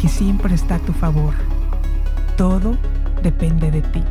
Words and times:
que 0.00 0.08
siempre 0.08 0.54
está 0.54 0.76
a 0.76 0.78
tu 0.78 0.94
favor. 0.94 1.34
Todo 2.36 2.78
depende 3.22 3.70
de 3.70 3.82
ti. 3.82 4.02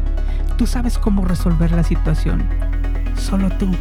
Tú 0.55 0.67
sabes 0.67 0.99
cómo 0.99 1.25
resolver 1.25 1.71
la 1.71 1.83
situación. 1.83 2.47
Solo 3.17 3.49
tú. 3.49 3.71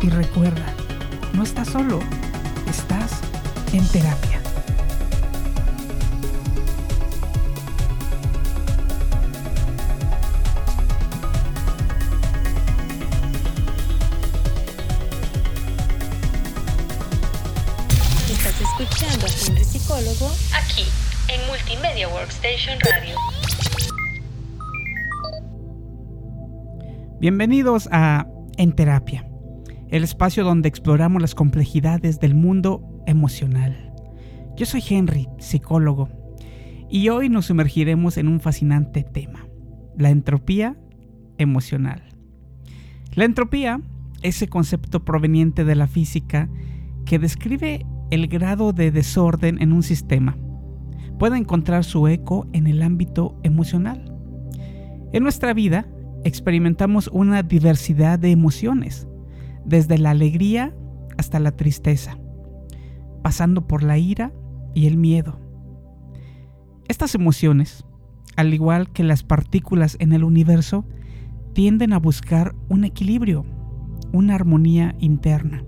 Y 0.00 0.08
recuerda, 0.08 0.64
no 1.34 1.42
estás 1.42 1.68
solo, 1.68 1.98
estás 2.66 3.20
en 3.72 3.86
terapia. 3.88 4.40
Estás 18.30 18.60
escuchando 18.60 19.26
a 19.26 19.46
Henry 19.46 19.64
Psicólogo 19.64 20.30
aquí 20.54 20.86
en 21.28 21.46
Multimedia 21.46 22.08
Workstation 22.08 22.78
Radio. 22.80 23.14
Bienvenidos 27.20 27.86
a 27.92 28.26
En 28.56 28.72
Terapia, 28.72 29.28
el 29.90 30.04
espacio 30.04 30.42
donde 30.42 30.70
exploramos 30.70 31.20
las 31.20 31.34
complejidades 31.34 32.18
del 32.18 32.34
mundo 32.34 33.02
emocional. 33.06 33.92
Yo 34.56 34.64
soy 34.64 34.82
Henry, 34.88 35.28
psicólogo, 35.38 36.08
y 36.88 37.10
hoy 37.10 37.28
nos 37.28 37.46
sumergiremos 37.46 38.16
en 38.16 38.28
un 38.28 38.40
fascinante 38.40 39.02
tema, 39.02 39.46
la 39.98 40.08
entropía 40.08 40.78
emocional. 41.36 42.02
La 43.12 43.24
entropía, 43.26 43.82
ese 44.22 44.48
concepto 44.48 45.04
proveniente 45.04 45.64
de 45.64 45.74
la 45.74 45.88
física 45.88 46.48
que 47.04 47.18
describe 47.18 47.84
el 48.10 48.28
grado 48.28 48.72
de 48.72 48.90
desorden 48.90 49.60
en 49.60 49.74
un 49.74 49.82
sistema, 49.82 50.38
puede 51.18 51.36
encontrar 51.36 51.84
su 51.84 52.06
eco 52.08 52.46
en 52.52 52.66
el 52.66 52.82
ámbito 52.82 53.38
emocional. 53.42 54.14
En 55.12 55.22
nuestra 55.22 55.52
vida 55.54 55.86
experimentamos 56.24 57.08
una 57.12 57.42
diversidad 57.42 58.18
de 58.18 58.30
emociones, 58.30 59.06
desde 59.64 59.98
la 59.98 60.10
alegría 60.10 60.74
hasta 61.16 61.40
la 61.40 61.52
tristeza, 61.52 62.18
pasando 63.22 63.66
por 63.66 63.82
la 63.82 63.98
ira 63.98 64.32
y 64.74 64.86
el 64.86 64.96
miedo. 64.96 65.40
Estas 66.88 67.14
emociones, 67.14 67.84
al 68.36 68.54
igual 68.54 68.90
que 68.92 69.02
las 69.02 69.22
partículas 69.22 69.96
en 70.00 70.12
el 70.12 70.24
universo, 70.24 70.86
tienden 71.52 71.92
a 71.92 71.98
buscar 71.98 72.54
un 72.68 72.84
equilibrio, 72.84 73.44
una 74.12 74.34
armonía 74.34 74.94
interna. 74.98 75.64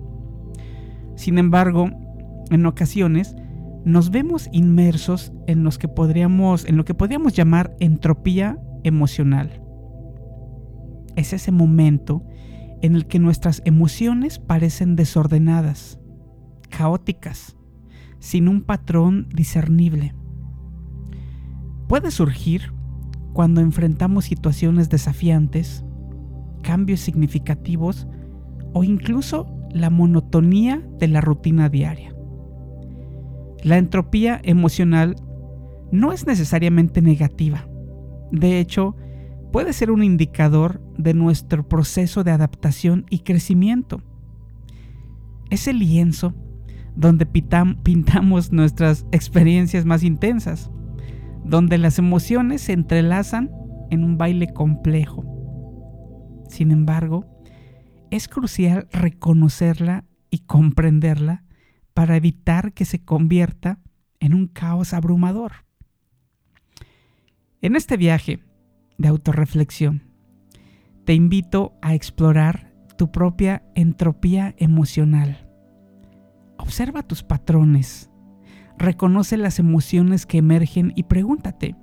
Sin 1.16 1.36
embargo, 1.38 1.90
en 2.50 2.64
ocasiones 2.64 3.34
nos 3.84 4.10
vemos 4.10 4.48
inmersos 4.52 5.32
en, 5.46 5.68
que 5.78 5.88
podríamos, 5.88 6.64
en 6.64 6.76
lo 6.76 6.84
que 6.84 6.94
podríamos 6.94 7.32
llamar 7.32 7.74
entropía 7.80 8.58
emocional. 8.84 9.62
Es 11.16 11.32
ese 11.32 11.50
momento 11.50 12.24
en 12.82 12.94
el 12.94 13.06
que 13.06 13.18
nuestras 13.18 13.62
emociones 13.64 14.38
parecen 14.38 14.96
desordenadas, 14.96 15.98
caóticas, 16.68 17.56
sin 18.18 18.48
un 18.48 18.62
patrón 18.62 19.28
discernible. 19.34 20.14
Puede 21.88 22.10
surgir 22.10 22.72
cuando 23.32 23.60
enfrentamos 23.60 24.26
situaciones 24.26 24.88
desafiantes, 24.88 25.84
cambios 26.62 27.00
significativos 27.00 28.06
o 28.72 28.84
incluso 28.84 29.46
la 29.72 29.90
monotonía 29.90 30.86
de 30.98 31.08
la 31.08 31.20
rutina 31.20 31.68
diaria. 31.68 32.09
La 33.62 33.78
entropía 33.78 34.40
emocional 34.42 35.16
no 35.92 36.12
es 36.12 36.26
necesariamente 36.26 37.02
negativa. 37.02 37.68
De 38.30 38.58
hecho, 38.58 38.96
puede 39.52 39.72
ser 39.72 39.90
un 39.90 40.02
indicador 40.02 40.80
de 40.96 41.14
nuestro 41.14 41.68
proceso 41.68 42.24
de 42.24 42.30
adaptación 42.30 43.06
y 43.10 43.20
crecimiento. 43.20 44.02
Es 45.50 45.66
el 45.66 45.78
lienzo 45.78 46.34
donde 46.94 47.26
pintamos 47.26 48.52
nuestras 48.52 49.06
experiencias 49.12 49.84
más 49.84 50.04
intensas, 50.04 50.70
donde 51.44 51.78
las 51.78 51.98
emociones 51.98 52.62
se 52.62 52.72
entrelazan 52.72 53.50
en 53.90 54.04
un 54.04 54.16
baile 54.18 54.52
complejo. 54.52 55.24
Sin 56.48 56.70
embargo, 56.70 57.26
es 58.10 58.28
crucial 58.28 58.88
reconocerla 58.92 60.04
y 60.30 60.40
comprenderla 60.40 61.44
para 62.00 62.16
evitar 62.16 62.72
que 62.72 62.86
se 62.86 63.04
convierta 63.04 63.78
en 64.20 64.32
un 64.32 64.46
caos 64.46 64.94
abrumador. 64.94 65.66
En 67.60 67.76
este 67.76 67.98
viaje 67.98 68.40
de 68.96 69.08
autorreflexión, 69.08 70.04
te 71.04 71.12
invito 71.12 71.74
a 71.82 71.92
explorar 71.92 72.72
tu 72.96 73.12
propia 73.12 73.64
entropía 73.74 74.54
emocional. 74.56 75.46
Observa 76.56 77.02
tus 77.02 77.22
patrones, 77.22 78.10
reconoce 78.78 79.36
las 79.36 79.58
emociones 79.58 80.24
que 80.24 80.38
emergen 80.38 80.94
y 80.96 81.02
pregúntate, 81.02 81.76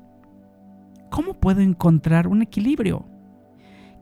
¿cómo 1.11 1.35
puedo 1.35 1.61
encontrar 1.61 2.25
un 2.27 2.41
equilibrio? 2.41 3.07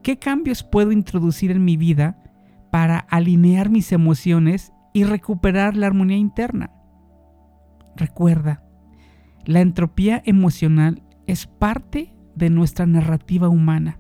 ¿Qué 0.02 0.18
cambios 0.18 0.64
puedo 0.64 0.94
introducir 0.94 1.52
en 1.52 1.66
mi 1.66 1.76
vida 1.76 2.24
para 2.72 3.00
alinear 3.00 3.70
mis 3.70 3.92
emociones 3.92 4.72
y 4.96 5.04
recuperar 5.04 5.76
la 5.76 5.88
armonía 5.88 6.16
interna? 6.16 6.72
Recuerda, 7.98 8.64
la 9.44 9.60
entropía 9.60 10.22
emocional 10.24 11.04
es 11.28 11.48
parte 11.48 12.16
de 12.34 12.50
nuestra 12.50 12.86
narrativa 12.86 13.50
humana. 13.50 14.00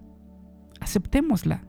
Aceptémosla, 0.80 1.66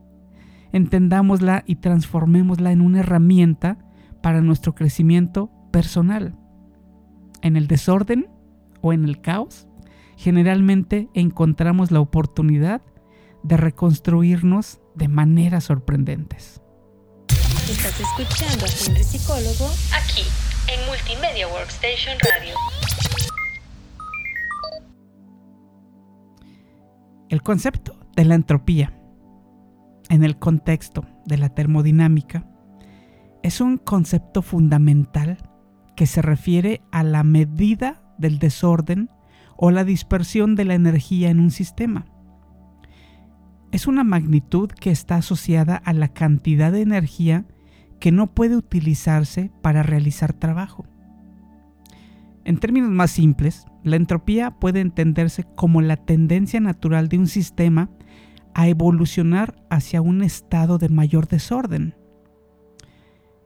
entendámosla 0.71 1.65
y 1.67 1.75
transformémosla 1.75 2.71
en 2.71 2.79
una 2.79 3.01
herramienta 3.01 3.77
para 4.23 4.39
nuestro 4.39 4.73
crecimiento 4.75 5.51
personal. 5.71 6.37
En 7.41 7.57
el 7.57 7.67
desorden 7.67 8.29
o 8.79 8.93
en 8.93 9.03
el 9.03 9.19
caos, 9.19 9.67
generalmente 10.15 11.09
encontramos 11.13 11.91
la 11.91 11.99
oportunidad 11.99 12.81
de 13.43 13.57
reconstruirnos 13.57 14.79
de 14.95 15.09
maneras 15.09 15.65
sorprendentes. 15.65 16.61
Estás 17.69 17.99
escuchando 17.99 18.63
a 18.63 18.69
Henry 18.69 19.03
Psicólogo 19.03 19.69
aquí 19.93 20.21
en 20.71 20.87
Multimedia 20.87 21.49
Workstation 21.49 22.17
Radio. 22.17 22.55
El 27.27 27.43
concepto 27.43 27.99
de 28.15 28.23
la 28.23 28.35
entropía 28.35 28.93
en 30.07 30.23
el 30.23 30.39
contexto 30.39 31.05
de 31.25 31.37
la 31.37 31.49
termodinámica 31.49 32.49
es 33.43 33.59
un 33.59 33.77
concepto 33.77 34.41
fundamental 34.41 35.37
que 35.97 36.05
se 36.05 36.21
refiere 36.21 36.79
a 36.93 37.03
la 37.03 37.23
medida 37.23 38.01
del 38.17 38.39
desorden 38.39 39.09
o 39.57 39.71
la 39.71 39.83
dispersión 39.83 40.55
de 40.55 40.63
la 40.63 40.75
energía 40.75 41.29
en 41.29 41.41
un 41.41 41.51
sistema. 41.51 42.05
Es 43.73 43.87
una 43.87 44.05
magnitud 44.05 44.69
que 44.71 44.89
está 44.89 45.17
asociada 45.17 45.75
a 45.75 45.91
la 45.91 46.07
cantidad 46.07 46.71
de 46.71 46.79
energía 46.79 47.45
que 47.99 48.11
no 48.11 48.27
puede 48.27 48.55
utilizarse 48.55 49.51
para 49.61 49.83
realizar 49.83 50.33
trabajo. 50.33 50.85
En 52.45 52.57
términos 52.57 52.89
más 52.91 53.11
simples, 53.11 53.65
la 53.83 53.97
entropía 53.97 54.51
puede 54.51 54.79
entenderse 54.79 55.43
como 55.55 55.81
la 55.81 55.97
tendencia 55.97 56.59
natural 56.59 57.09
de 57.09 57.17
un 57.17 57.27
sistema 57.27 57.89
a 58.53 58.67
evolucionar 58.67 59.55
hacia 59.69 60.01
un 60.01 60.23
estado 60.23 60.77
de 60.77 60.89
mayor 60.89 61.27
desorden. 61.27 61.95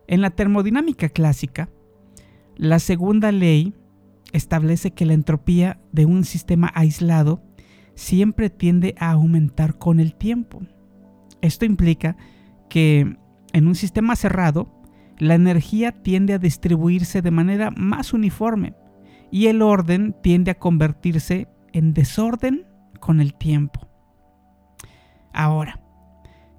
En 0.07 0.21
la 0.21 0.29
termodinámica 0.29 1.09
clásica, 1.09 1.69
la 2.55 2.79
segunda 2.79 3.31
ley 3.31 3.73
establece 4.33 4.91
que 4.91 5.05
la 5.05 5.13
entropía 5.13 5.79
de 5.91 6.05
un 6.05 6.23
sistema 6.23 6.71
aislado 6.75 7.41
siempre 7.95 8.49
tiende 8.49 8.95
a 8.99 9.11
aumentar 9.11 9.77
con 9.77 9.99
el 9.99 10.15
tiempo. 10.15 10.61
Esto 11.41 11.65
implica 11.65 12.17
que 12.69 13.17
en 13.53 13.67
un 13.67 13.75
sistema 13.75 14.15
cerrado, 14.15 14.81
la 15.17 15.35
energía 15.35 15.91
tiende 15.91 16.33
a 16.33 16.39
distribuirse 16.39 17.21
de 17.21 17.31
manera 17.31 17.71
más 17.71 18.13
uniforme 18.13 18.75
y 19.29 19.47
el 19.47 19.61
orden 19.61 20.15
tiende 20.21 20.51
a 20.51 20.59
convertirse 20.59 21.47
en 21.73 21.93
desorden 21.93 22.65
con 22.99 23.21
el 23.21 23.33
tiempo. 23.33 23.87
Ahora, 25.33 25.81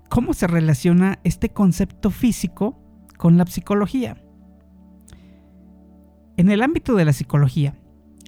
¿cómo 0.08 0.32
se 0.32 0.46
relaciona 0.46 1.18
este 1.24 1.50
concepto 1.50 2.10
físico 2.10 2.78
con 3.18 3.36
la 3.36 3.46
psicología? 3.46 4.16
En 6.36 6.50
el 6.50 6.62
ámbito 6.62 6.94
de 6.94 7.04
la 7.04 7.12
psicología, 7.12 7.74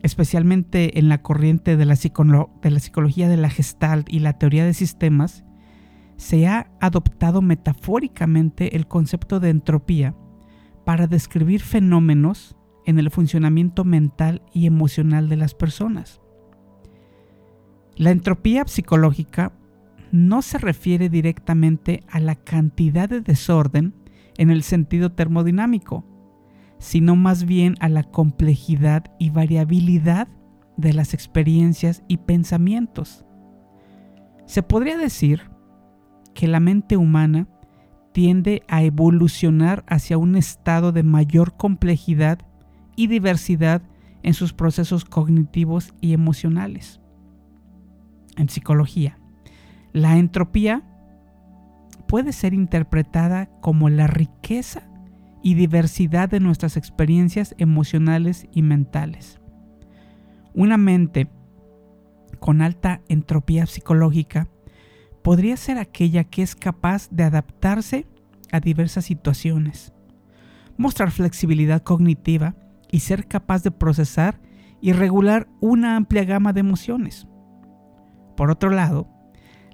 especialmente 0.03 0.99
en 0.99 1.09
la 1.09 1.23
corriente 1.23 1.77
de 1.77 1.87
la, 1.87 1.97
psicología 1.97 3.29
de 3.29 3.37
la 3.39 3.49
gestalt 3.49 4.13
y 4.13 4.19
la 4.19 4.35
teoría 4.35 4.67
de 4.67 4.75
sistemas, 4.75 5.45
se 6.17 6.47
ha 6.47 6.71
adoptado 6.81 7.43
metafóricamente 7.43 8.77
el 8.77 8.87
concepto 8.87 9.41
de 9.41 9.51
entropía 9.51 10.15
para 10.85 11.07
describir 11.07 11.61
fenómenos 11.61 12.57
en 12.87 12.99
el 12.99 13.11
funcionamiento 13.11 13.85
mental 13.85 14.43
y 14.53 14.67
emocional 14.67 15.29
de 15.29 15.37
las 15.37 15.55
personas. 15.55 16.21
La 17.97 18.11
entropía 18.11 18.65
psicológica 18.67 19.53
no 20.13 20.43
se 20.43 20.59
refiere 20.59 21.09
directamente 21.09 22.05
a 22.09 22.21
la 22.21 22.35
cantidad 22.37 23.09
de 23.09 23.21
desorden 23.21 23.95
en 24.37 24.51
el 24.51 24.63
sentido 24.63 25.13
termodinámico, 25.13 26.05
sino 26.79 27.17
más 27.17 27.45
bien 27.45 27.77
a 27.81 27.89
la 27.89 28.05
complejidad 28.05 29.05
y 29.19 29.31
variabilidad 29.31 30.29
de 30.77 30.93
las 30.93 31.15
experiencias 31.15 32.03
y 32.09 32.19
pensamientos. 32.19 33.25
Se 34.45 34.63
podría 34.63 34.99
decir 34.99 35.54
que 36.35 36.49
la 36.49 36.61
mente 36.61 36.97
humana 36.97 37.49
tiende 38.13 38.63
a 38.69 38.83
evolucionar 38.83 39.85
hacia 39.89 40.19
un 40.19 40.37
estado 40.37 40.93
de 40.93 41.03
mayor 41.03 41.57
complejidad 41.57 42.39
y 42.97 43.09
diversidad 43.09 43.83
en 44.23 44.35
sus 44.35 44.53
procesos 44.53 45.05
cognitivos 45.05 45.95
y 46.01 46.13
emocionales. 46.13 47.01
En 48.37 48.49
psicología, 48.49 49.19
la 49.93 50.17
entropía 50.17 50.83
puede 52.07 52.33
ser 52.33 52.55
interpretada 52.55 53.47
como 53.61 53.89
la 53.89 54.07
riqueza 54.07 54.89
y 55.43 55.55
diversidad 55.55 56.29
de 56.29 56.41
nuestras 56.41 56.77
experiencias 56.77 57.55
emocionales 57.59 58.47
y 58.53 58.63
mentales. 58.63 59.41
Una 60.55 60.79
mente 60.79 61.29
con 62.39 62.63
alta 62.63 63.03
entropía 63.09 63.67
psicológica 63.67 64.49
podría 65.25 65.57
ser 65.57 65.79
aquella 65.79 66.25
que 66.25 66.43
es 66.43 66.55
capaz 66.55 67.09
de 67.11 67.25
adaptarse 67.25 68.07
a 68.53 68.61
diversas 68.61 69.07
situaciones, 69.07 69.95
mostrar 70.77 71.11
flexibilidad 71.11 71.83
cognitiva 71.83 72.55
y 72.93 73.01
ser 73.01 73.27
capaz 73.27 73.63
de 73.63 73.71
procesar 73.71 74.39
y 74.83 74.93
regular 74.93 75.49
una 75.63 75.97
amplia 75.97 76.25
gama 76.25 76.53
de 76.53 76.61
emociones. 76.61 77.27
Por 78.37 78.51
otro 78.51 78.69
lado, 78.69 79.09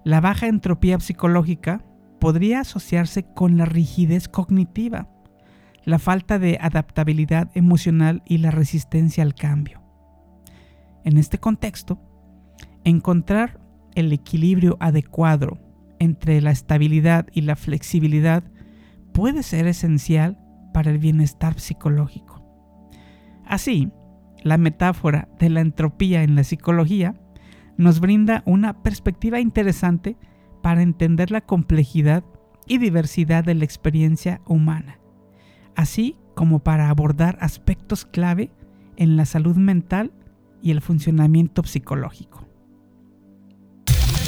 la 0.05 0.21
baja 0.21 0.47
entropía 0.47 1.01
psicológica 1.01 1.85
podría 2.21 2.61
asociarse 2.61 3.25
con 3.25 3.57
la 3.57 3.65
rigidez 3.65 4.29
cognitiva, 4.29 5.09
la 5.85 5.99
falta 5.99 6.39
de 6.39 6.59
adaptabilidad 6.61 7.51
emocional 7.55 8.23
y 8.25 8.39
la 8.39 8.53
resistencia 8.53 9.25
al 9.25 9.35
cambio. 9.35 9.83
En 11.05 11.19
este 11.19 11.39
contexto, 11.39 12.01
encontrar 12.85 13.60
el 13.95 14.13
equilibrio 14.13 14.77
adecuado 14.81 15.59
entre 15.99 16.41
la 16.41 16.51
estabilidad 16.51 17.27
y 17.33 17.43
la 17.43 17.57
flexibilidad 17.57 18.43
puede 19.13 19.43
ser 19.43 19.67
esencial 19.67 20.39
para 20.73 20.91
el 20.91 20.99
bienestar 20.99 21.59
psicológico. 21.59 22.43
Así, 23.45 23.91
la 24.43 24.57
metáfora 24.57 25.29
de 25.39 25.51
la 25.51 25.61
entropía 25.61 26.23
en 26.23 26.35
la 26.35 26.45
psicología 26.45 27.15
nos 27.77 28.01
brinda 28.01 28.43
una 28.47 28.83
perspectiva 28.83 29.41
interesante 29.41 30.17
para 30.63 30.83
entender 30.83 31.31
la 31.31 31.41
complejidad 31.41 32.25
y 32.67 32.79
diversidad 32.79 33.45
de 33.45 33.55
la 33.55 33.65
experiencia 33.65 34.41
humana, 34.47 35.01
así 35.75 36.17
como 36.35 36.61
para 36.61 36.89
abordar 36.89 37.37
aspectos 37.41 38.05
clave 38.05 38.53
en 38.97 39.17
la 39.17 39.25
salud 39.25 39.57
mental 39.57 40.13
y 40.63 40.71
el 40.71 40.81
funcionamiento 40.81 41.65
psicológico. 41.65 42.30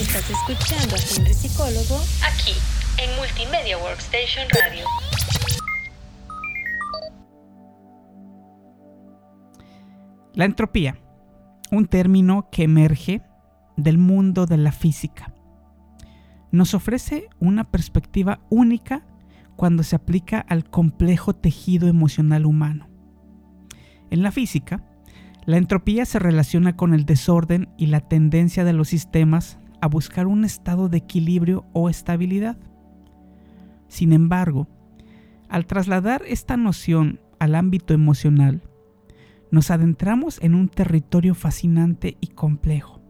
Estás 0.02 0.28
escuchando 0.30 0.96
a 0.96 0.98
Henry 0.98 1.32
Psicólogo 1.32 1.96
aquí 2.26 2.54
en 2.98 3.16
Multimedia 3.16 3.78
Workstation 3.78 4.48
Radio. 4.50 4.84
La 10.34 10.44
entropía, 10.44 10.98
un 11.70 11.86
término 11.86 12.48
que 12.50 12.64
emerge 12.64 13.22
del 13.76 13.96
mundo 13.96 14.46
de 14.46 14.56
la 14.56 14.72
física, 14.72 15.32
nos 16.50 16.74
ofrece 16.74 17.28
una 17.38 17.70
perspectiva 17.70 18.40
única 18.50 19.06
cuando 19.54 19.84
se 19.84 19.94
aplica 19.94 20.40
al 20.40 20.64
complejo 20.64 21.32
tejido 21.32 21.86
emocional 21.86 22.44
humano. 22.44 22.88
En 24.10 24.24
la 24.24 24.32
física, 24.32 24.82
la 25.46 25.58
entropía 25.58 26.06
se 26.06 26.18
relaciona 26.18 26.74
con 26.74 26.92
el 26.92 27.06
desorden 27.06 27.68
y 27.78 27.86
la 27.86 28.00
tendencia 28.00 28.64
de 28.64 28.72
los 28.72 28.88
sistemas 28.88 29.60
a 29.82 29.88
buscar 29.88 30.28
un 30.28 30.44
estado 30.44 30.88
de 30.88 30.98
equilibrio 30.98 31.66
o 31.72 31.90
estabilidad. 31.90 32.56
Sin 33.88 34.12
embargo, 34.12 34.68
al 35.48 35.66
trasladar 35.66 36.22
esta 36.26 36.56
noción 36.56 37.20
al 37.40 37.56
ámbito 37.56 37.92
emocional, 37.92 38.62
nos 39.50 39.72
adentramos 39.72 40.38
en 40.40 40.54
un 40.54 40.68
territorio 40.68 41.34
fascinante 41.34 42.16
y 42.20 42.28
complejo. 42.28 43.02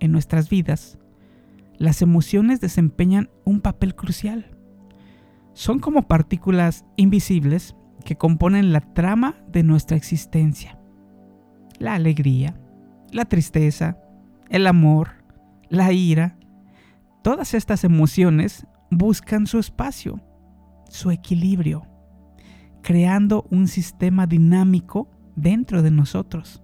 En 0.00 0.10
nuestras 0.10 0.50
vidas, 0.50 0.98
las 1.78 2.02
emociones 2.02 2.60
desempeñan 2.60 3.30
un 3.44 3.60
papel 3.60 3.94
crucial. 3.94 4.50
Son 5.52 5.78
como 5.78 6.08
partículas 6.08 6.84
invisibles 6.96 7.76
que 8.04 8.16
componen 8.16 8.72
la 8.72 8.80
trama 8.80 9.36
de 9.52 9.62
nuestra 9.62 9.96
existencia. 9.96 10.80
La 11.78 11.94
alegría, 11.94 12.60
la 13.12 13.24
tristeza, 13.24 13.98
el 14.50 14.66
amor, 14.66 15.23
la 15.74 15.92
ira, 15.92 16.36
todas 17.22 17.54
estas 17.54 17.84
emociones 17.84 18.66
buscan 18.90 19.46
su 19.46 19.58
espacio, 19.58 20.20
su 20.88 21.10
equilibrio, 21.10 21.86
creando 22.82 23.46
un 23.50 23.66
sistema 23.66 24.26
dinámico 24.26 25.10
dentro 25.36 25.82
de 25.82 25.90
nosotros. 25.90 26.62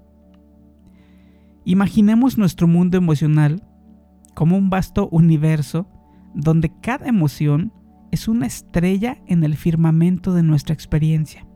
Imaginemos 1.65 2.39
nuestro 2.39 2.67
mundo 2.67 2.97
emocional 2.99 3.63
como 4.35 4.57
un 4.57 4.71
vasto 4.71 5.09
universo 5.09 5.89
donde 6.35 6.73
cada 6.81 7.07
emoción 7.07 7.73
es 8.11 8.29
una 8.29 8.47
estrella 8.47 9.19
en 9.27 9.45
el 9.45 9.57
firmamento 9.57 10.35
de 10.35 10.43
nuestra 10.43 10.75
experiencia. 10.75 11.47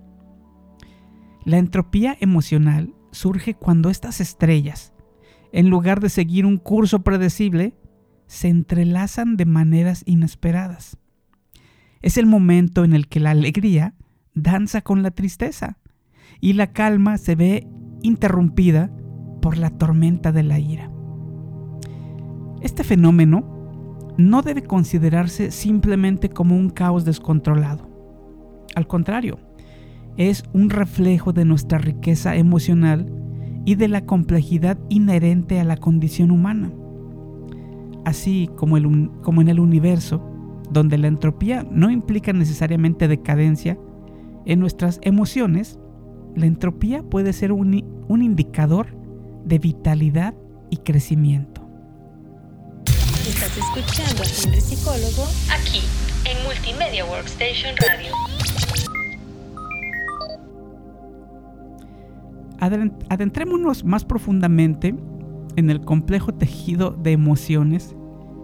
La 1.44 1.58
entropía 1.58 2.16
emocional 2.20 2.94
surge 3.10 3.54
cuando 3.54 3.90
estas 3.90 4.20
estrellas, 4.20 4.93
en 5.54 5.70
lugar 5.70 6.00
de 6.00 6.08
seguir 6.08 6.46
un 6.46 6.56
curso 6.56 7.04
predecible, 7.04 7.74
se 8.26 8.48
entrelazan 8.48 9.36
de 9.36 9.44
maneras 9.44 10.02
inesperadas. 10.04 10.98
Es 12.02 12.18
el 12.18 12.26
momento 12.26 12.82
en 12.82 12.92
el 12.92 13.06
que 13.06 13.20
la 13.20 13.30
alegría 13.30 13.94
danza 14.34 14.80
con 14.80 15.04
la 15.04 15.12
tristeza, 15.12 15.78
y 16.40 16.54
la 16.54 16.72
calma 16.72 17.18
se 17.18 17.36
ve 17.36 17.68
interrumpida 18.02 18.90
por 19.40 19.56
la 19.56 19.70
tormenta 19.70 20.32
de 20.32 20.42
la 20.42 20.58
ira. 20.58 20.90
Este 22.60 22.82
fenómeno 22.82 24.10
no 24.18 24.42
debe 24.42 24.64
considerarse 24.64 25.52
simplemente 25.52 26.30
como 26.30 26.56
un 26.56 26.68
caos 26.68 27.04
descontrolado. 27.04 27.88
Al 28.74 28.88
contrario, 28.88 29.38
es 30.16 30.42
un 30.52 30.68
reflejo 30.68 31.32
de 31.32 31.44
nuestra 31.44 31.78
riqueza 31.78 32.34
emocional 32.34 33.23
y 33.64 33.76
de 33.76 33.88
la 33.88 34.04
complejidad 34.04 34.78
inherente 34.88 35.60
a 35.60 35.64
la 35.64 35.76
condición 35.76 36.30
humana. 36.30 36.72
Así 38.04 38.50
como, 38.56 38.76
en 38.76 39.48
el 39.48 39.60
universo, 39.60 40.22
donde 40.70 40.98
la 40.98 41.08
entropía 41.08 41.66
no 41.70 41.90
implica 41.90 42.32
necesariamente 42.32 43.08
decadencia, 43.08 43.78
en 44.44 44.60
nuestras 44.60 44.98
emociones 45.02 45.78
la 46.36 46.46
entropía 46.46 47.02
puede 47.02 47.32
ser 47.32 47.52
un, 47.52 47.74
indicador 48.08 48.88
de 49.44 49.58
vitalidad 49.58 50.34
y 50.70 50.78
crecimiento. 50.78 51.62
Estás 53.26 53.56
escuchando 53.56 54.22
a 54.22 54.60
Psicólogo 54.60 55.26
aquí 55.50 55.80
en 56.26 56.44
Multimedia 56.44 57.04
Workstation 57.06 57.74
Radio. 57.76 58.33
Adentrémonos 63.08 63.84
más 63.84 64.04
profundamente 64.04 64.94
en 65.56 65.70
el 65.70 65.80
complejo 65.80 66.32
tejido 66.34 66.92
de 66.92 67.12
emociones 67.12 67.94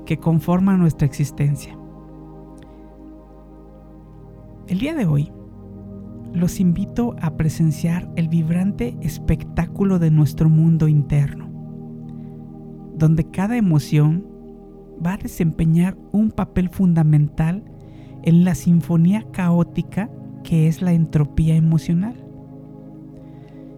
que 0.06 0.18
conforman 0.18 0.78
nuestra 0.78 1.06
existencia. 1.06 1.76
El 4.68 4.78
día 4.78 4.94
de 4.94 5.06
hoy 5.06 5.32
los 6.32 6.60
invito 6.60 7.16
a 7.20 7.36
presenciar 7.36 8.08
el 8.16 8.28
vibrante 8.28 8.96
espectáculo 9.00 9.98
de 9.98 10.10
nuestro 10.10 10.48
mundo 10.48 10.86
interno, 10.86 11.50
donde 12.94 13.30
cada 13.30 13.56
emoción 13.56 14.26
va 15.04 15.14
a 15.14 15.18
desempeñar 15.18 15.96
un 16.12 16.30
papel 16.30 16.68
fundamental 16.68 17.64
en 18.22 18.44
la 18.44 18.54
sinfonía 18.54 19.26
caótica 19.32 20.10
que 20.44 20.68
es 20.68 20.82
la 20.82 20.92
entropía 20.92 21.56
emocional. 21.56 22.29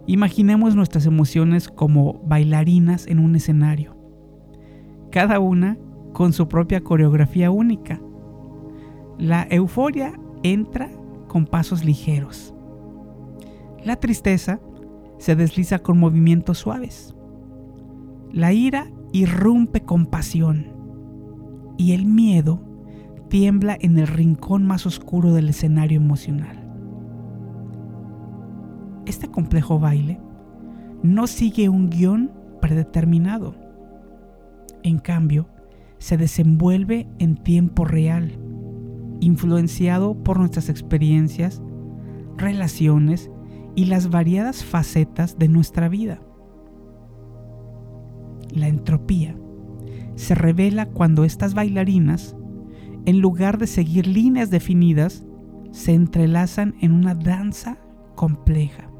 Imaginemos 0.06 0.74
nuestras 0.74 1.06
emociones 1.06 1.68
como 1.68 2.20
bailarinas 2.24 3.06
en 3.06 3.20
un 3.20 3.36
escenario, 3.36 3.96
cada 5.10 5.38
una 5.38 5.78
con 6.12 6.32
su 6.32 6.48
propia 6.48 6.82
coreografía 6.82 7.50
única. 7.50 8.00
La 9.18 9.46
euforia 9.50 10.18
entra 10.42 10.90
con 11.28 11.46
pasos 11.46 11.84
ligeros. 11.84 12.54
La 13.84 13.96
tristeza 13.96 14.60
se 15.18 15.36
desliza 15.36 15.78
con 15.78 15.98
movimientos 15.98 16.58
suaves. 16.58 17.14
La 18.32 18.52
ira 18.52 18.90
irrumpe 19.12 19.82
con 19.82 20.06
pasión. 20.06 20.72
Y 21.78 21.92
el 21.92 22.06
miedo 22.06 22.60
tiembla 23.28 23.76
en 23.80 23.98
el 23.98 24.08
rincón 24.08 24.66
más 24.66 24.84
oscuro 24.84 25.32
del 25.32 25.48
escenario 25.48 25.96
emocional. 25.96 26.61
Este 29.06 29.28
complejo 29.28 29.78
baile 29.78 30.20
no 31.02 31.26
sigue 31.26 31.68
un 31.68 31.90
guion 31.90 32.30
predeterminado. 32.60 33.54
En 34.82 34.98
cambio, 34.98 35.48
se 35.98 36.16
desenvuelve 36.16 37.08
en 37.18 37.36
tiempo 37.36 37.84
real, 37.84 38.38
influenciado 39.20 40.14
por 40.14 40.38
nuestras 40.38 40.68
experiencias, 40.68 41.62
relaciones 42.36 43.30
y 43.74 43.86
las 43.86 44.10
variadas 44.10 44.64
facetas 44.64 45.38
de 45.38 45.48
nuestra 45.48 45.88
vida. 45.88 46.20
La 48.54 48.68
entropía 48.68 49.36
se 50.14 50.34
revela 50.34 50.86
cuando 50.86 51.24
estas 51.24 51.54
bailarinas, 51.54 52.36
en 53.06 53.20
lugar 53.20 53.58
de 53.58 53.66
seguir 53.66 54.06
líneas 54.06 54.50
definidas, 54.50 55.24
se 55.72 55.94
entrelazan 55.94 56.74
en 56.80 56.92
una 56.92 57.14
danza 57.14 57.78
compleja. 58.14 58.91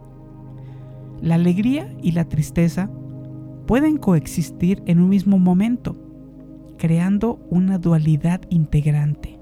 La 1.22 1.36
alegría 1.36 1.86
y 2.02 2.12
la 2.12 2.24
tristeza 2.24 2.90
pueden 3.68 3.96
coexistir 3.96 4.82
en 4.86 5.00
un 5.00 5.08
mismo 5.08 5.38
momento, 5.38 5.96
creando 6.78 7.38
una 7.48 7.78
dualidad 7.78 8.40
integrante. 8.50 9.38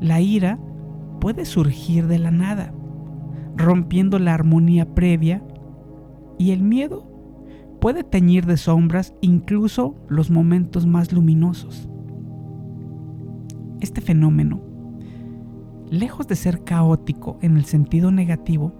La 0.00 0.20
ira 0.20 0.58
puede 1.20 1.44
surgir 1.44 2.08
de 2.08 2.18
la 2.18 2.32
nada, 2.32 2.74
rompiendo 3.56 4.18
la 4.18 4.34
armonía 4.34 4.96
previa, 4.96 5.44
y 6.38 6.50
el 6.50 6.64
miedo 6.64 7.08
puede 7.80 8.02
teñir 8.02 8.46
de 8.46 8.56
sombras 8.56 9.14
incluso 9.20 9.94
los 10.08 10.28
momentos 10.28 10.86
más 10.86 11.12
luminosos. 11.12 11.88
Este 13.80 14.00
fenómeno, 14.00 14.60
lejos 15.88 16.26
de 16.26 16.34
ser 16.34 16.64
caótico 16.64 17.38
en 17.42 17.56
el 17.56 17.64
sentido 17.64 18.10
negativo, 18.10 18.79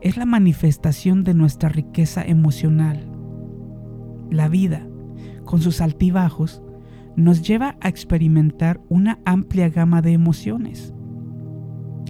es 0.00 0.16
la 0.16 0.24
manifestación 0.26 1.24
de 1.24 1.34
nuestra 1.34 1.68
riqueza 1.68 2.22
emocional. 2.22 3.06
La 4.30 4.48
vida, 4.48 4.86
con 5.44 5.60
sus 5.60 5.80
altibajos, 5.80 6.62
nos 7.16 7.42
lleva 7.42 7.76
a 7.80 7.88
experimentar 7.88 8.80
una 8.88 9.18
amplia 9.24 9.68
gama 9.68 10.00
de 10.00 10.12
emociones. 10.12 10.94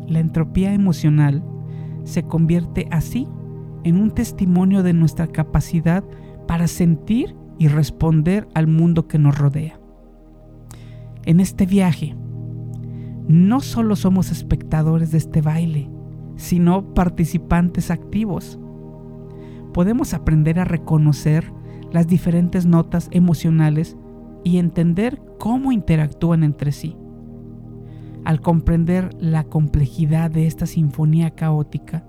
La 0.06 0.20
entropía 0.20 0.72
emocional 0.72 1.42
se 2.04 2.22
convierte 2.22 2.86
así 2.90 3.26
en 3.84 3.96
un 3.96 4.10
testimonio 4.12 4.82
de 4.82 4.92
nuestra 4.92 5.26
capacidad 5.26 6.04
para 6.46 6.66
sentir 6.68 7.34
y 7.58 7.68
responder 7.68 8.48
al 8.54 8.66
mundo 8.66 9.06
que 9.08 9.18
nos 9.18 9.36
rodea. 9.36 9.80
En 11.24 11.40
este 11.40 11.66
viaje, 11.66 12.14
no 13.28 13.60
solo 13.60 13.96
somos 13.96 14.30
espectadores 14.30 15.12
de 15.12 15.18
este 15.18 15.42
baile, 15.42 15.90
sino 16.40 16.94
participantes 16.94 17.90
activos. 17.90 18.58
Podemos 19.74 20.14
aprender 20.14 20.58
a 20.58 20.64
reconocer 20.64 21.52
las 21.92 22.06
diferentes 22.06 22.66
notas 22.66 23.08
emocionales 23.12 23.96
y 24.42 24.56
entender 24.58 25.20
cómo 25.38 25.70
interactúan 25.70 26.42
entre 26.42 26.72
sí. 26.72 26.96
Al 28.24 28.40
comprender 28.40 29.10
la 29.20 29.44
complejidad 29.44 30.30
de 30.30 30.46
esta 30.46 30.66
sinfonía 30.66 31.30
caótica, 31.30 32.04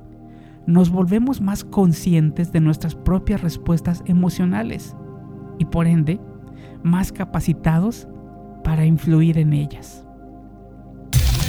nos 0.66 0.90
volvemos 0.90 1.42
más 1.42 1.64
conscientes 1.66 2.52
de 2.52 2.62
nuestras 2.62 2.96
propias 2.96 3.42
respuestas 3.42 4.02
emocionales 4.06 4.96
y 5.60 5.66
por 5.66 5.88
ende 5.88 6.22
más 6.84 7.12
capacitados 7.12 8.08
para 8.64 8.86
influir 8.86 9.38
en 9.38 9.54
ellas. 9.54 10.06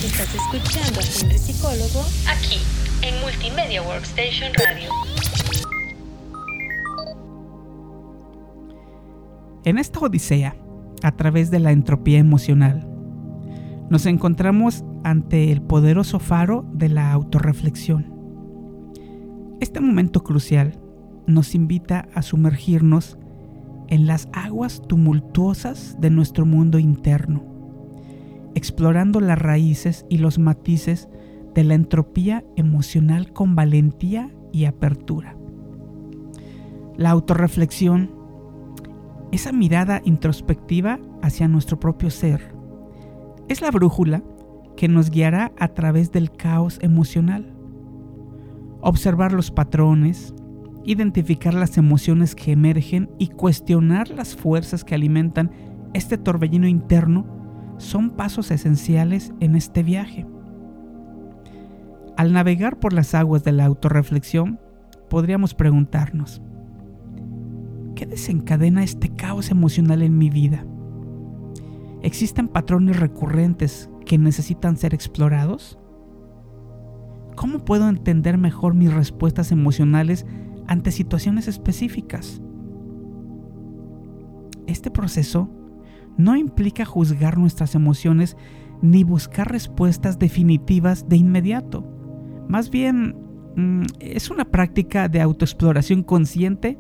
Estás 0.05 0.35
escuchando 0.35 0.99
a 0.99 1.03
Psicólogo 1.03 2.01
aquí 2.29 2.59
en 3.03 3.21
Multimedia 3.21 3.83
Workstation 3.83 4.53
Radio. 4.55 4.89
En 9.65 9.79
esta 9.79 10.01
odisea, 10.01 10.57
a 11.03 11.13
través 11.17 11.51
de 11.51 11.59
la 11.59 11.73
entropía 11.73 12.19
emocional, 12.19 12.89
nos 13.91 14.07
encontramos 14.07 14.85
ante 15.05 15.51
el 15.51 15.63
poderoso 15.63 16.19
faro 16.19 16.65
de 16.73 16.89
la 16.89 17.13
autorreflexión. 17.13 18.13
Este 19.61 19.81
momento 19.81 20.23
crucial 20.23 20.81
nos 21.27 21.55
invita 21.55 22.09
a 22.15 22.23
sumergirnos 22.23 23.19
en 23.89 24.07
las 24.07 24.29
aguas 24.33 24.81
tumultuosas 24.87 25.97
de 26.01 26.11
nuestro 26.11 26.47
mundo 26.47 26.79
interno 26.79 27.53
explorando 28.55 29.21
las 29.21 29.39
raíces 29.39 30.07
y 30.09 30.19
los 30.19 30.39
matices 30.39 31.09
de 31.55 31.65
la 31.65 31.75
entropía 31.75 32.45
emocional 32.57 33.33
con 33.33 33.55
valentía 33.55 34.31
y 34.53 34.65
apertura. 34.65 35.37
La 36.97 37.11
autorreflexión, 37.11 38.11
esa 39.33 39.53
mirada 39.53 40.03
introspectiva 40.05 40.99
hacia 41.23 41.49
nuestro 41.49 41.81
propio 41.81 42.11
ser, 42.11 42.55
es 43.49 43.61
la 43.61 43.71
brújula 43.71 44.23
que 44.77 44.89
nos 44.89 45.11
guiará 45.11 45.53
a 45.59 45.69
través 45.69 46.13
del 46.13 46.31
caos 46.31 46.79
emocional. 46.83 47.55
Observar 48.81 49.33
los 49.33 49.51
patrones, 49.51 50.35
identificar 50.85 51.55
las 51.55 51.79
emociones 51.79 52.35
que 52.35 52.53
emergen 52.53 53.11
y 53.19 53.29
cuestionar 53.29 54.11
las 54.11 54.35
fuerzas 54.35 54.85
que 54.85 54.95
alimentan 54.95 55.51
este 55.95 56.19
torbellino 56.19 56.67
interno 56.67 57.27
son 57.79 58.11
pasos 58.11 58.51
esenciales 58.51 59.33
en 59.41 59.57
este 59.57 59.83
viaje. 59.83 60.27
Al 62.23 62.33
navegar 62.33 62.79
por 62.79 62.93
las 62.93 63.17
aguas 63.17 63.43
de 63.43 63.51
la 63.51 63.65
autorreflexión, 63.65 64.61
podríamos 65.11 65.55
preguntarnos, 65.55 66.41
¿qué 67.97 68.07
desencadena 68.07 68.85
este 68.85 69.09
caos 69.09 69.51
emocional 69.51 70.03
en 70.03 70.17
mi 70.17 70.31
vida? 70.31 70.65
¿Existen 72.01 72.47
patrones 72.47 73.01
recurrentes 73.01 73.91
que 74.07 74.19
necesitan 74.19 74.77
ser 74.77 74.95
explorados? 74.95 75.81
¿Cómo 77.35 77.65
puedo 77.65 77.89
entender 77.89 78.39
mejor 78.39 78.75
mis 78.75 78.95
respuestas 78.95 79.51
emocionales 79.51 80.25
ante 80.69 80.93
situaciones 80.93 81.49
específicas? 81.49 82.41
Este 84.69 84.93
proceso 84.93 85.51
no 86.17 86.37
implica 86.37 86.85
juzgar 86.85 87.37
nuestras 87.37 87.75
emociones 87.75 88.37
ni 88.81 89.03
buscar 89.03 89.51
respuestas 89.51 90.21
definitivas 90.21 91.09
de 91.09 91.17
inmediato. 91.17 91.92
Más 92.53 92.69
bien, 92.69 93.17
mm, 93.57 93.85
es 93.99 94.31
una 94.31 94.45
práctica 94.45 95.09
de 95.09 95.23
autoexploración 95.23 96.03
consciente, 96.03 96.79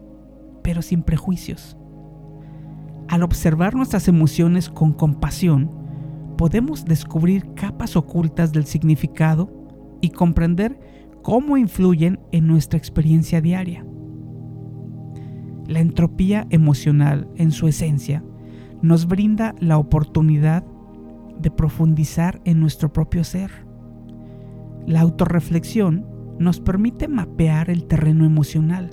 pero 0.62 0.82
sin 0.82 1.02
prejuicios. 1.02 1.78
Al 3.08 3.22
observar 3.22 3.74
nuestras 3.74 4.06
emociones 4.06 4.68
con 4.68 4.92
compasión, 4.92 5.70
podemos 6.36 6.84
descubrir 6.84 7.54
capas 7.54 7.96
ocultas 7.96 8.52
del 8.52 8.66
significado 8.66 9.50
y 10.02 10.10
comprender 10.10 10.78
cómo 11.22 11.56
influyen 11.56 12.20
en 12.32 12.46
nuestra 12.48 12.76
experiencia 12.76 13.40
diaria. 13.40 13.82
La 15.68 15.80
entropía 15.80 16.46
emocional, 16.50 17.30
en 17.36 17.50
su 17.50 17.66
esencia, 17.66 18.22
nos 18.82 19.06
brinda 19.06 19.54
la 19.58 19.78
oportunidad 19.78 20.66
de 21.40 21.50
profundizar 21.50 22.42
en 22.44 22.60
nuestro 22.60 22.92
propio 22.92 23.24
ser. 23.24 23.71
La 24.86 25.00
autorreflexión 25.00 26.06
nos 26.38 26.60
permite 26.60 27.08
mapear 27.08 27.70
el 27.70 27.86
terreno 27.86 28.24
emocional, 28.24 28.90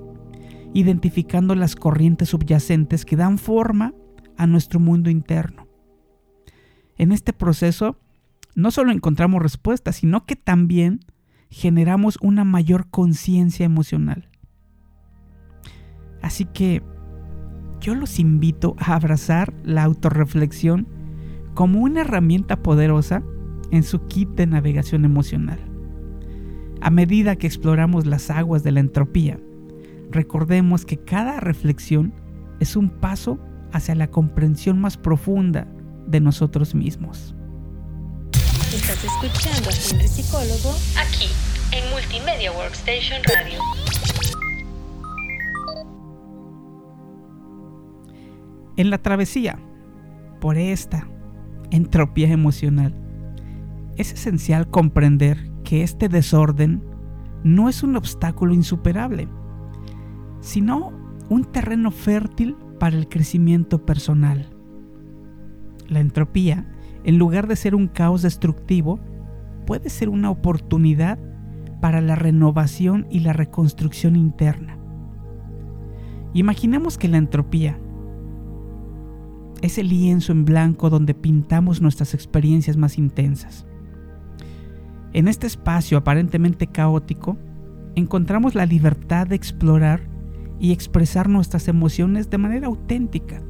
identificando 0.74 1.55
las 1.55 1.75
corrientes 1.75 2.29
subyacentes 2.29 3.05
que 3.05 3.15
dan 3.15 3.38
forma 3.38 3.93
a 4.38 4.48
nuestro 4.48 4.79
mundo 4.79 5.10
interno. 5.10 5.67
En 6.98 7.12
este 7.12 7.34
proceso 7.34 8.00
no 8.55 8.72
solo 8.72 8.91
encontramos 8.91 9.41
respuestas, 9.41 9.98
sino 9.98 10.25
que 10.25 10.36
también 10.36 11.00
generamos 11.50 12.17
una 12.22 12.43
mayor 12.43 12.89
conciencia 12.89 13.65
emocional. 13.65 14.29
Así 16.22 16.46
que 16.46 16.84
yo 17.79 17.96
los 17.96 18.19
invito 18.19 18.75
a 18.77 18.96
abrazar 18.96 19.53
la 19.63 19.84
autorreflexión 19.84 20.88
como 21.53 21.79
una 21.79 22.01
herramienta 22.01 22.62
poderosa 22.62 23.24
en 23.72 23.84
su 23.84 24.05
kit 24.08 24.29
de 24.31 24.48
navegación 24.48 25.05
emocional. 25.05 25.68
A 26.81 26.89
medida 26.89 27.36
que 27.36 27.45
exploramos 27.45 28.05
las 28.05 28.29
aguas 28.29 28.63
de 28.63 28.71
la 28.71 28.79
entropía, 28.79 29.38
recordemos 30.12 30.86
que 30.86 30.98
cada 30.98 31.41
reflexión 31.41 32.13
es 32.62 32.77
un 32.77 32.89
paso 32.89 33.38
hacia 33.74 33.95
la 33.95 34.09
comprensión 34.09 34.79
más 34.79 34.95
profunda 34.95 35.67
de 36.07 36.21
nosotros 36.21 36.74
mismos. 36.74 37.36
Estás 38.74 39.03
escuchando 39.03 39.69
a 39.69 39.74
Henry 39.74 40.07
Psicólogo 40.07 40.74
aquí 40.98 41.27
en 41.74 41.89
Multimedia 41.91 42.51
Workstation 42.53 43.21
Radio. 43.24 43.59
En 48.77 48.89
la 48.89 49.00
travesía 49.00 49.59
por 50.39 50.57
esta 50.57 51.09
entropía 51.71 52.29
emocional, 52.29 52.95
es 53.98 54.13
esencial 54.13 54.69
comprender 54.69 55.48
que 55.69 55.83
este 55.83 56.09
desorden 56.09 56.81
no 57.43 57.69
es 57.69 57.83
un 57.83 57.95
obstáculo 57.95 58.55
insuperable, 58.55 59.27
sino 60.39 60.91
un 61.29 61.45
terreno 61.45 61.91
fértil 61.91 62.57
para 62.79 62.97
el 62.97 63.07
crecimiento 63.07 63.85
personal. 63.85 64.49
La 65.88 65.99
entropía, 65.99 66.67
en 67.03 67.19
lugar 67.19 67.45
de 67.45 67.55
ser 67.55 67.75
un 67.75 67.88
caos 67.88 68.23
destructivo, 68.23 68.99
puede 69.67 69.91
ser 69.91 70.09
una 70.09 70.31
oportunidad 70.31 71.19
para 71.81 72.01
la 72.01 72.15
renovación 72.15 73.05
y 73.11 73.19
la 73.19 73.33
reconstrucción 73.33 74.15
interna. 74.15 74.79
Imaginemos 76.33 76.97
que 76.97 77.09
la 77.09 77.17
entropía 77.17 77.79
es 79.61 79.77
el 79.77 79.89
lienzo 79.89 80.31
en 80.31 80.45
blanco 80.45 80.89
donde 80.89 81.13
pintamos 81.13 81.79
nuestras 81.79 82.15
experiencias 82.15 82.75
más 82.75 82.97
intensas. 82.97 83.67
En 85.13 85.27
este 85.27 85.47
espacio 85.47 85.97
aparentemente 85.97 86.67
caótico, 86.67 87.37
encontramos 87.95 88.55
la 88.55 88.65
libertad 88.65 89.27
de 89.27 89.35
explorar 89.35 90.01
y 90.59 90.71
expresar 90.71 91.29
nuestras 91.29 91.67
emociones 91.67 92.29
de 92.29 92.37
manera 92.37 92.67
auténtica. 92.67 93.41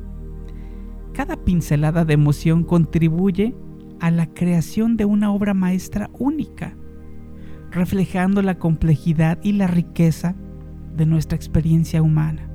Cada 1.13 1.35
pincelada 1.43 2.05
de 2.05 2.13
emoción 2.13 2.63
contribuye 2.63 3.55
a 3.99 4.11
la 4.11 4.27
creación 4.27 4.95
de 4.95 5.05
una 5.05 5.31
obra 5.31 5.53
maestra 5.53 6.09
única, 6.17 6.77
reflejando 7.71 8.41
la 8.41 8.57
complejidad 8.57 9.39
y 9.43 9.53
la 9.53 9.67
riqueza 9.67 10.35
de 10.95 11.05
nuestra 11.05 11.35
experiencia 11.35 12.01
humana. 12.01 12.49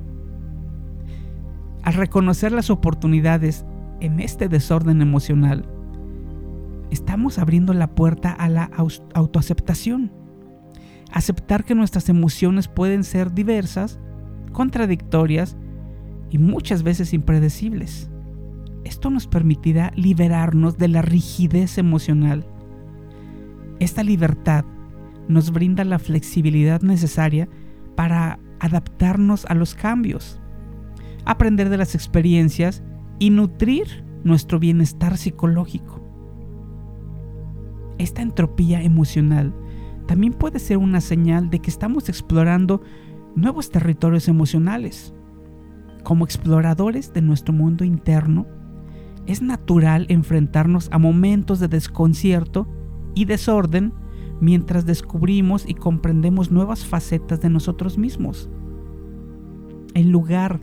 Al 1.83 1.93
reconocer 1.93 2.51
las 2.51 2.71
oportunidades 2.71 3.65
en 3.99 4.19
este 4.19 4.47
desorden 4.47 5.01
emocional, 5.01 5.69
estamos 6.91 7.39
abriendo 7.39 7.73
la 7.73 7.95
puerta 7.95 8.31
a 8.31 8.49
la 8.49 8.69
autoaceptación. 9.13 10.11
Aceptar 11.11 11.63
que 11.63 11.75
nuestras 11.75 12.09
emociones 12.09 12.67
pueden 12.67 13.03
ser 13.03 13.33
diversas 13.33 13.99
contradictorias 14.51 15.57
y 16.29 16.37
muchas 16.37 16.83
veces 16.83 17.13
impredecibles. 17.13 18.09
Esto 18.83 19.09
nos 19.09 19.27
permitirá 19.27 19.91
liberarnos 19.95 20.77
de 20.77 20.87
la 20.87 21.01
rigidez 21.01 21.77
emocional. 21.77 22.45
Esta 23.79 24.03
libertad 24.03 24.65
nos 25.27 25.51
brinda 25.51 25.83
la 25.83 25.99
flexibilidad 25.99 26.81
necesaria 26.81 27.49
para 27.95 28.39
adaptarnos 28.59 29.45
a 29.45 29.55
los 29.55 29.73
cambios, 29.73 30.39
aprender 31.25 31.69
de 31.69 31.77
las 31.77 31.95
experiencias 31.95 32.83
y 33.19 33.29
nutrir 33.31 34.03
nuestro 34.23 34.59
bienestar 34.59 35.17
psicológico. 35.17 36.04
Esta 37.97 38.21
entropía 38.21 38.81
emocional 38.81 39.53
también 40.05 40.33
puede 40.33 40.59
ser 40.59 40.77
una 40.77 41.01
señal 41.01 41.49
de 41.49 41.59
que 41.59 41.69
estamos 41.69 42.09
explorando 42.09 42.81
nuevos 43.35 43.69
territorios 43.69 44.27
emocionales. 44.27 45.13
Como 46.03 46.25
exploradores 46.25 47.13
de 47.13 47.21
nuestro 47.21 47.53
mundo 47.53 47.83
interno, 47.83 48.45
es 49.25 49.41
natural 49.41 50.05
enfrentarnos 50.09 50.89
a 50.91 50.99
momentos 50.99 51.59
de 51.59 51.67
desconcierto 51.67 52.67
y 53.15 53.25
desorden 53.25 53.93
mientras 54.39 54.85
descubrimos 54.85 55.67
y 55.67 55.73
comprendemos 55.73 56.51
nuevas 56.51 56.85
facetas 56.85 57.41
de 57.41 57.49
nosotros 57.49 57.97
mismos. 57.97 58.49
En 59.95 60.11
lugar 60.11 60.59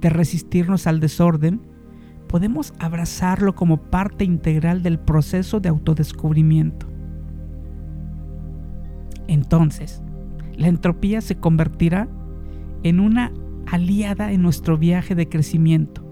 de 0.00 0.10
resistirnos 0.10 0.86
al 0.86 1.00
desorden, 1.00 1.62
podemos 2.32 2.72
abrazarlo 2.78 3.54
como 3.54 3.76
parte 3.76 4.24
integral 4.24 4.82
del 4.82 4.98
proceso 4.98 5.60
de 5.60 5.68
autodescubrimiento. 5.68 6.86
Entonces, 9.28 10.02
la 10.56 10.68
entropía 10.68 11.20
se 11.20 11.36
convertirá 11.36 12.08
en 12.84 13.00
una 13.00 13.32
aliada 13.70 14.32
en 14.32 14.40
nuestro 14.40 14.78
viaje 14.78 15.14
de 15.14 15.28
crecimiento. 15.28 16.10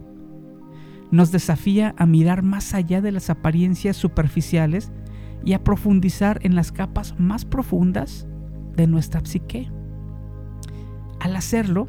Nos 1.10 1.32
desafía 1.32 1.94
a 1.96 2.04
mirar 2.04 2.42
más 2.42 2.74
allá 2.74 3.00
de 3.00 3.12
las 3.12 3.30
apariencias 3.30 3.96
superficiales 3.96 4.92
y 5.42 5.54
a 5.54 5.64
profundizar 5.64 6.38
en 6.42 6.54
las 6.54 6.70
capas 6.70 7.18
más 7.18 7.46
profundas 7.46 8.28
de 8.76 8.86
nuestra 8.86 9.24
psique. 9.24 9.72
Al 11.18 11.34
hacerlo, 11.34 11.88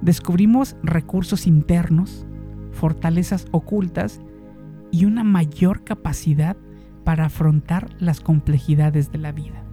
descubrimos 0.00 0.76
recursos 0.82 1.46
internos, 1.46 2.26
fortalezas 2.72 3.46
ocultas 3.50 4.20
y 4.90 5.04
una 5.04 5.24
mayor 5.24 5.84
capacidad 5.84 6.56
para 7.04 7.26
afrontar 7.26 7.94
las 7.98 8.20
complejidades 8.20 9.10
de 9.12 9.18
la 9.18 9.32
vida. 9.32 9.64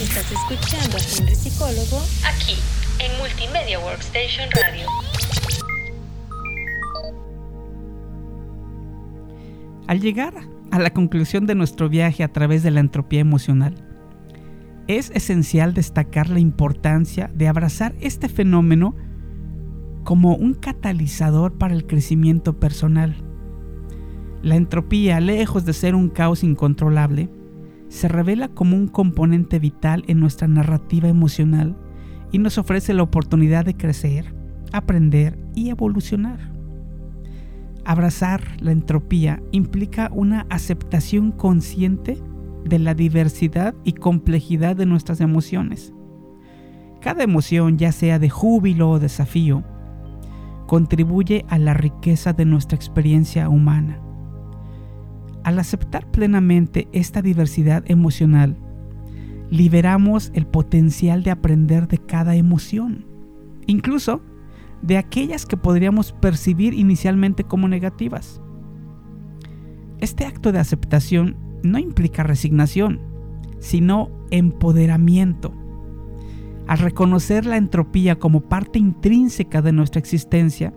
Estás 0.00 0.32
escuchando 0.32 0.96
a 0.96 1.00
Henry 1.00 1.34
Psicólogo 1.34 2.02
aquí 2.26 2.56
en 2.98 3.18
Multimedia 3.18 3.78
Workstation 3.78 4.48
Radio. 4.50 4.86
Al 9.86 10.00
llegar 10.00 10.34
a 10.70 10.78
la 10.78 10.92
conclusión 10.92 11.46
de 11.46 11.54
nuestro 11.54 11.88
viaje 11.88 12.24
a 12.24 12.32
través 12.32 12.62
de 12.62 12.70
la 12.70 12.80
entropía 12.80 13.20
emocional, 13.20 13.74
es 14.88 15.10
esencial 15.10 15.74
destacar 15.74 16.28
la 16.30 16.40
importancia 16.40 17.30
de 17.34 17.48
abrazar 17.48 17.94
este 18.00 18.28
fenómeno 18.28 18.96
como 20.04 20.34
un 20.34 20.54
catalizador 20.54 21.54
para 21.54 21.74
el 21.74 21.86
crecimiento 21.86 22.58
personal. 22.58 23.16
La 24.42 24.56
entropía, 24.56 25.20
lejos 25.20 25.64
de 25.64 25.72
ser 25.72 25.94
un 25.94 26.08
caos 26.08 26.42
incontrolable, 26.42 27.30
se 27.88 28.08
revela 28.08 28.48
como 28.48 28.76
un 28.76 28.88
componente 28.88 29.58
vital 29.58 30.04
en 30.08 30.18
nuestra 30.18 30.48
narrativa 30.48 31.08
emocional 31.08 31.76
y 32.32 32.38
nos 32.38 32.58
ofrece 32.58 32.94
la 32.94 33.02
oportunidad 33.02 33.64
de 33.64 33.76
crecer, 33.76 34.34
aprender 34.72 35.38
y 35.54 35.68
evolucionar. 35.68 36.50
Abrazar 37.84 38.42
la 38.60 38.72
entropía 38.72 39.42
implica 39.52 40.10
una 40.12 40.46
aceptación 40.48 41.32
consciente 41.32 42.18
de 42.64 42.78
la 42.78 42.94
diversidad 42.94 43.74
y 43.84 43.92
complejidad 43.92 44.76
de 44.76 44.86
nuestras 44.86 45.20
emociones. 45.20 45.92
Cada 47.00 47.24
emoción, 47.24 47.78
ya 47.78 47.92
sea 47.92 48.18
de 48.18 48.30
júbilo 48.30 48.90
o 48.90 48.98
desafío, 49.00 49.64
contribuye 50.72 51.44
a 51.50 51.58
la 51.58 51.74
riqueza 51.74 52.32
de 52.32 52.46
nuestra 52.46 52.76
experiencia 52.76 53.50
humana. 53.50 54.00
Al 55.44 55.58
aceptar 55.58 56.10
plenamente 56.10 56.88
esta 56.92 57.20
diversidad 57.20 57.84
emocional, 57.90 58.56
liberamos 59.50 60.30
el 60.32 60.46
potencial 60.46 61.24
de 61.24 61.30
aprender 61.30 61.88
de 61.88 61.98
cada 61.98 62.36
emoción, 62.36 63.04
incluso 63.66 64.22
de 64.80 64.96
aquellas 64.96 65.44
que 65.44 65.58
podríamos 65.58 66.12
percibir 66.12 66.72
inicialmente 66.72 67.44
como 67.44 67.68
negativas. 67.68 68.40
Este 69.98 70.24
acto 70.24 70.52
de 70.52 70.60
aceptación 70.60 71.36
no 71.62 71.78
implica 71.78 72.22
resignación, 72.22 72.98
sino 73.58 74.08
empoderamiento. 74.30 75.52
Al 76.66 76.78
reconocer 76.78 77.44
la 77.44 77.56
entropía 77.56 78.18
como 78.18 78.42
parte 78.42 78.78
intrínseca 78.78 79.62
de 79.62 79.72
nuestra 79.72 79.98
existencia, 79.98 80.72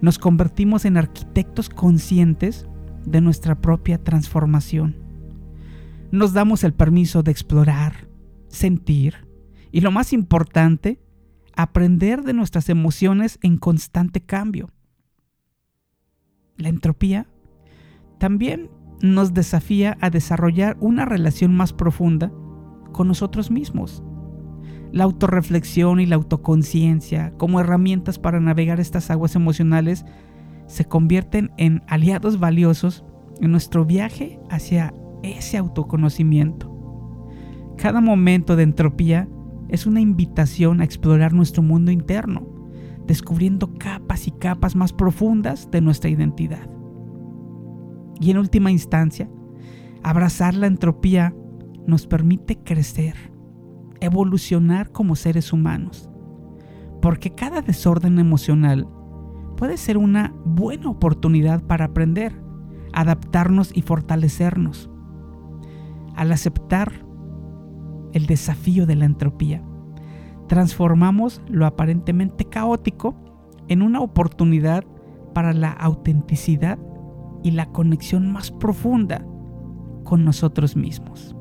nos 0.00 0.18
convertimos 0.18 0.84
en 0.84 0.96
arquitectos 0.96 1.68
conscientes 1.68 2.66
de 3.06 3.20
nuestra 3.20 3.60
propia 3.60 4.02
transformación. 4.02 4.96
Nos 6.10 6.32
damos 6.32 6.64
el 6.64 6.74
permiso 6.74 7.22
de 7.22 7.30
explorar, 7.30 8.08
sentir 8.48 9.26
y 9.72 9.80
lo 9.80 9.90
más 9.90 10.12
importante, 10.12 11.00
aprender 11.54 12.22
de 12.22 12.32
nuestras 12.32 12.68
emociones 12.68 13.38
en 13.42 13.56
constante 13.56 14.20
cambio. 14.20 14.70
La 16.56 16.68
entropía 16.68 17.26
también 18.18 18.70
nos 19.00 19.34
desafía 19.34 19.96
a 20.00 20.10
desarrollar 20.10 20.76
una 20.80 21.04
relación 21.04 21.54
más 21.54 21.72
profunda 21.72 22.32
con 22.92 23.08
nosotros 23.08 23.50
mismos. 23.50 24.02
La 24.92 25.04
autorreflexión 25.04 26.00
y 26.00 26.06
la 26.06 26.16
autoconciencia 26.16 27.32
como 27.36 27.60
herramientas 27.60 28.18
para 28.18 28.40
navegar 28.40 28.80
estas 28.80 29.10
aguas 29.10 29.34
emocionales 29.34 30.04
se 30.66 30.84
convierten 30.84 31.52
en 31.58 31.82
aliados 31.86 32.38
valiosos 32.38 33.04
en 33.40 33.52
nuestro 33.52 33.84
viaje 33.84 34.38
hacia 34.50 34.94
ese 35.22 35.56
autoconocimiento. 35.56 36.72
Cada 37.76 38.00
momento 38.00 38.56
de 38.56 38.62
entropía 38.62 39.28
es 39.68 39.86
una 39.86 40.00
invitación 40.00 40.80
a 40.80 40.84
explorar 40.84 41.32
nuestro 41.32 41.62
mundo 41.62 41.90
interno, 41.90 42.46
descubriendo 43.06 43.74
capas 43.74 44.26
y 44.26 44.30
capas 44.30 44.74
más 44.76 44.92
profundas 44.92 45.70
de 45.70 45.80
nuestra 45.80 46.10
identidad. 46.10 46.68
Y 48.20 48.30
en 48.30 48.38
última 48.38 48.70
instancia, 48.70 49.28
abrazar 50.02 50.54
la 50.54 50.66
entropía 50.66 51.34
nos 51.86 52.06
permite 52.06 52.56
crecer, 52.56 53.14
evolucionar 54.00 54.90
como 54.92 55.16
seres 55.16 55.52
humanos, 55.52 56.10
porque 57.00 57.34
cada 57.34 57.62
desorden 57.62 58.18
emocional 58.18 58.88
puede 59.56 59.76
ser 59.76 59.98
una 59.98 60.34
buena 60.44 60.90
oportunidad 60.90 61.62
para 61.62 61.86
aprender, 61.86 62.40
adaptarnos 62.92 63.70
y 63.74 63.82
fortalecernos. 63.82 64.90
Al 66.14 66.32
aceptar 66.32 66.92
el 68.12 68.26
desafío 68.26 68.86
de 68.86 68.96
la 68.96 69.04
entropía, 69.04 69.62
transformamos 70.48 71.42
lo 71.48 71.66
aparentemente 71.66 72.44
caótico 72.44 73.14
en 73.68 73.82
una 73.82 74.00
oportunidad 74.00 74.84
para 75.34 75.52
la 75.52 75.70
autenticidad 75.72 76.78
y 77.42 77.50
la 77.50 77.66
conexión 77.66 78.32
más 78.32 78.50
profunda 78.50 79.26
con 80.04 80.24
nosotros 80.24 80.76
mismos. 80.76 81.35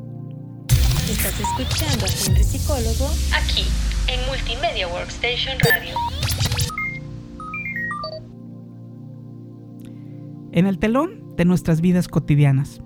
Estás 1.09 1.39
escuchando 1.39 2.05
a 2.05 2.09
Henry 2.09 2.43
Psicólogo 2.43 3.05
aquí 3.31 3.61
en 4.07 4.25
Multimedia 4.27 4.87
Workstation 4.87 5.55
Radio. 5.59 5.93
En 10.51 10.65
el 10.65 10.79
telón 10.79 11.35
de 11.37 11.45
nuestras 11.45 11.81
vidas 11.81 12.07
cotidianas, 12.07 12.81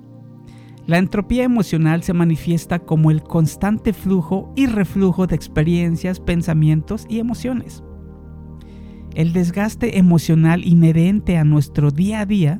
la 0.85 0.97
entropía 0.97 1.45
emocional 1.45 2.03
se 2.03 2.11
manifiesta 2.11 2.79
como 2.79 3.09
el 3.09 3.23
constante 3.23 3.93
flujo 3.93 4.51
y 4.53 4.65
reflujo 4.65 5.25
de 5.25 5.37
experiencias, 5.37 6.19
pensamientos 6.19 7.05
y 7.07 7.19
emociones. 7.19 7.85
El 9.15 9.31
desgaste 9.31 9.97
emocional 9.97 10.65
inherente 10.65 11.37
a 11.37 11.45
nuestro 11.45 11.89
día 11.89 12.19
a 12.19 12.25
día 12.25 12.59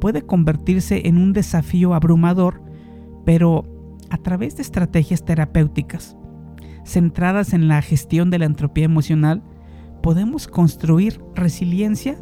puede 0.00 0.22
convertirse 0.22 1.06
en 1.06 1.18
un 1.18 1.34
desafío 1.34 1.92
abrumador, 1.92 2.62
pero 3.26 3.75
a 4.10 4.18
través 4.18 4.56
de 4.56 4.62
estrategias 4.62 5.24
terapéuticas 5.24 6.16
centradas 6.86 7.52
en 7.52 7.68
la 7.68 7.82
gestión 7.82 8.30
de 8.30 8.38
la 8.38 8.46
entropía 8.46 8.84
emocional, 8.84 9.42
podemos 10.02 10.46
construir 10.46 11.20
resiliencia 11.34 12.16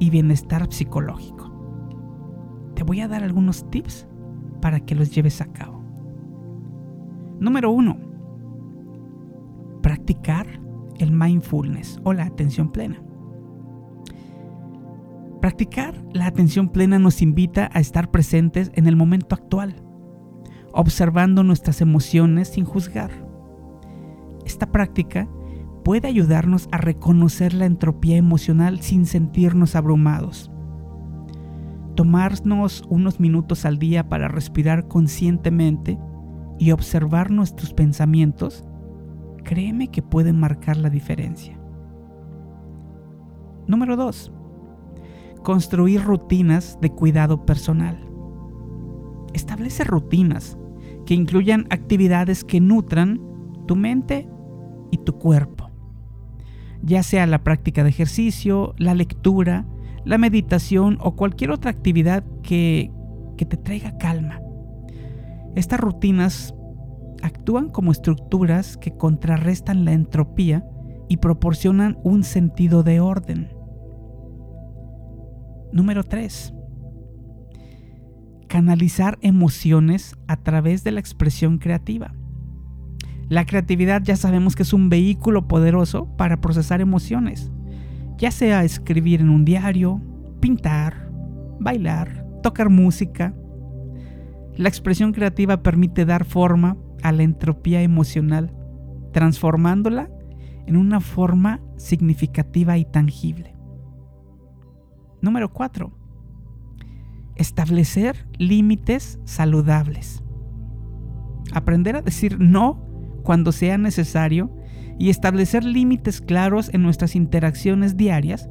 y 0.00 0.10
bienestar 0.10 0.70
psicológico. 0.72 1.48
Te 2.74 2.82
voy 2.82 3.00
a 3.00 3.08
dar 3.08 3.22
algunos 3.22 3.70
tips 3.70 4.06
para 4.60 4.80
que 4.80 4.94
los 4.94 5.14
lleves 5.14 5.40
a 5.40 5.46
cabo. 5.46 5.82
Número 7.38 7.70
1. 7.70 7.96
Practicar 9.82 10.46
el 10.98 11.12
mindfulness 11.12 12.00
o 12.02 12.12
la 12.12 12.24
atención 12.24 12.70
plena. 12.70 13.00
Practicar 15.40 15.94
la 16.12 16.26
atención 16.26 16.68
plena 16.70 16.98
nos 16.98 17.22
invita 17.22 17.70
a 17.72 17.78
estar 17.78 18.10
presentes 18.10 18.72
en 18.74 18.88
el 18.88 18.96
momento 18.96 19.36
actual, 19.36 19.76
observando 20.72 21.44
nuestras 21.44 21.80
emociones 21.80 22.48
sin 22.48 22.64
juzgar. 22.64 23.10
Esta 24.44 24.70
práctica 24.70 25.28
puede 25.84 26.08
ayudarnos 26.08 26.68
a 26.72 26.78
reconocer 26.78 27.54
la 27.54 27.66
entropía 27.66 28.16
emocional 28.16 28.80
sin 28.80 29.06
sentirnos 29.06 29.74
abrumados 29.74 30.50
tomarnos 31.98 32.84
unos 32.88 33.18
minutos 33.18 33.64
al 33.64 33.80
día 33.80 34.08
para 34.08 34.28
respirar 34.28 34.86
conscientemente 34.86 35.98
y 36.56 36.70
observar 36.70 37.32
nuestros 37.32 37.74
pensamientos, 37.74 38.64
créeme 39.42 39.88
que 39.88 40.00
pueden 40.00 40.38
marcar 40.38 40.76
la 40.76 40.90
diferencia. 40.90 41.58
Número 43.66 43.96
2. 43.96 44.32
Construir 45.42 46.04
rutinas 46.04 46.78
de 46.80 46.90
cuidado 46.90 47.44
personal. 47.44 48.07
Establece 49.34 49.84
rutinas 49.84 50.58
que 51.06 51.14
incluyan 51.14 51.66
actividades 51.70 52.44
que 52.44 52.60
nutran 52.60 53.20
tu 53.66 53.76
mente 53.76 54.28
y 54.90 54.98
tu 54.98 55.18
cuerpo, 55.18 55.70
ya 56.82 57.02
sea 57.02 57.26
la 57.26 57.42
práctica 57.42 57.82
de 57.82 57.90
ejercicio, 57.90 58.74
la 58.78 58.94
lectura, 58.94 59.66
la 60.04 60.18
meditación 60.18 60.98
o 61.00 61.16
cualquier 61.16 61.50
otra 61.50 61.70
actividad 61.70 62.24
que, 62.42 62.90
que 63.36 63.46
te 63.46 63.56
traiga 63.56 63.96
calma. 63.98 64.40
Estas 65.54 65.80
rutinas 65.80 66.54
actúan 67.22 67.68
como 67.68 67.92
estructuras 67.92 68.76
que 68.76 68.96
contrarrestan 68.96 69.84
la 69.84 69.92
entropía 69.92 70.64
y 71.08 71.18
proporcionan 71.18 71.98
un 72.04 72.22
sentido 72.22 72.82
de 72.82 73.00
orden. 73.00 73.48
Número 75.72 76.04
3. 76.04 76.54
Canalizar 78.48 79.18
emociones 79.20 80.16
a 80.26 80.36
través 80.36 80.84
de 80.84 80.92
la 80.92 81.00
expresión 81.00 81.58
creativa. 81.58 82.14
La 83.28 83.44
creatividad 83.44 84.02
ya 84.02 84.16
sabemos 84.16 84.56
que 84.56 84.62
es 84.62 84.72
un 84.72 84.88
vehículo 84.88 85.46
poderoso 85.48 86.06
para 86.16 86.40
procesar 86.40 86.80
emociones 86.80 87.50
ya 88.18 88.32
sea 88.32 88.64
escribir 88.64 89.20
en 89.20 89.30
un 89.30 89.44
diario, 89.44 90.02
pintar, 90.40 91.08
bailar, 91.60 92.26
tocar 92.42 92.68
música. 92.68 93.32
La 94.56 94.68
expresión 94.68 95.12
creativa 95.12 95.62
permite 95.62 96.04
dar 96.04 96.24
forma 96.24 96.76
a 97.02 97.12
la 97.12 97.22
entropía 97.22 97.80
emocional, 97.80 98.52
transformándola 99.12 100.10
en 100.66 100.76
una 100.76 101.00
forma 101.00 101.60
significativa 101.76 102.76
y 102.76 102.84
tangible. 102.84 103.54
Número 105.22 105.52
4. 105.52 105.97
Establecer 107.38 108.26
límites 108.36 109.20
saludables. 109.24 110.22
Aprender 111.52 111.96
a 111.96 112.02
decir 112.02 112.38
no 112.40 112.84
cuando 113.22 113.52
sea 113.52 113.78
necesario 113.78 114.54
y 114.98 115.10
establecer 115.10 115.64
límites 115.64 116.20
claros 116.20 116.68
en 116.74 116.82
nuestras 116.82 117.14
interacciones 117.14 117.96
diarias 117.96 118.50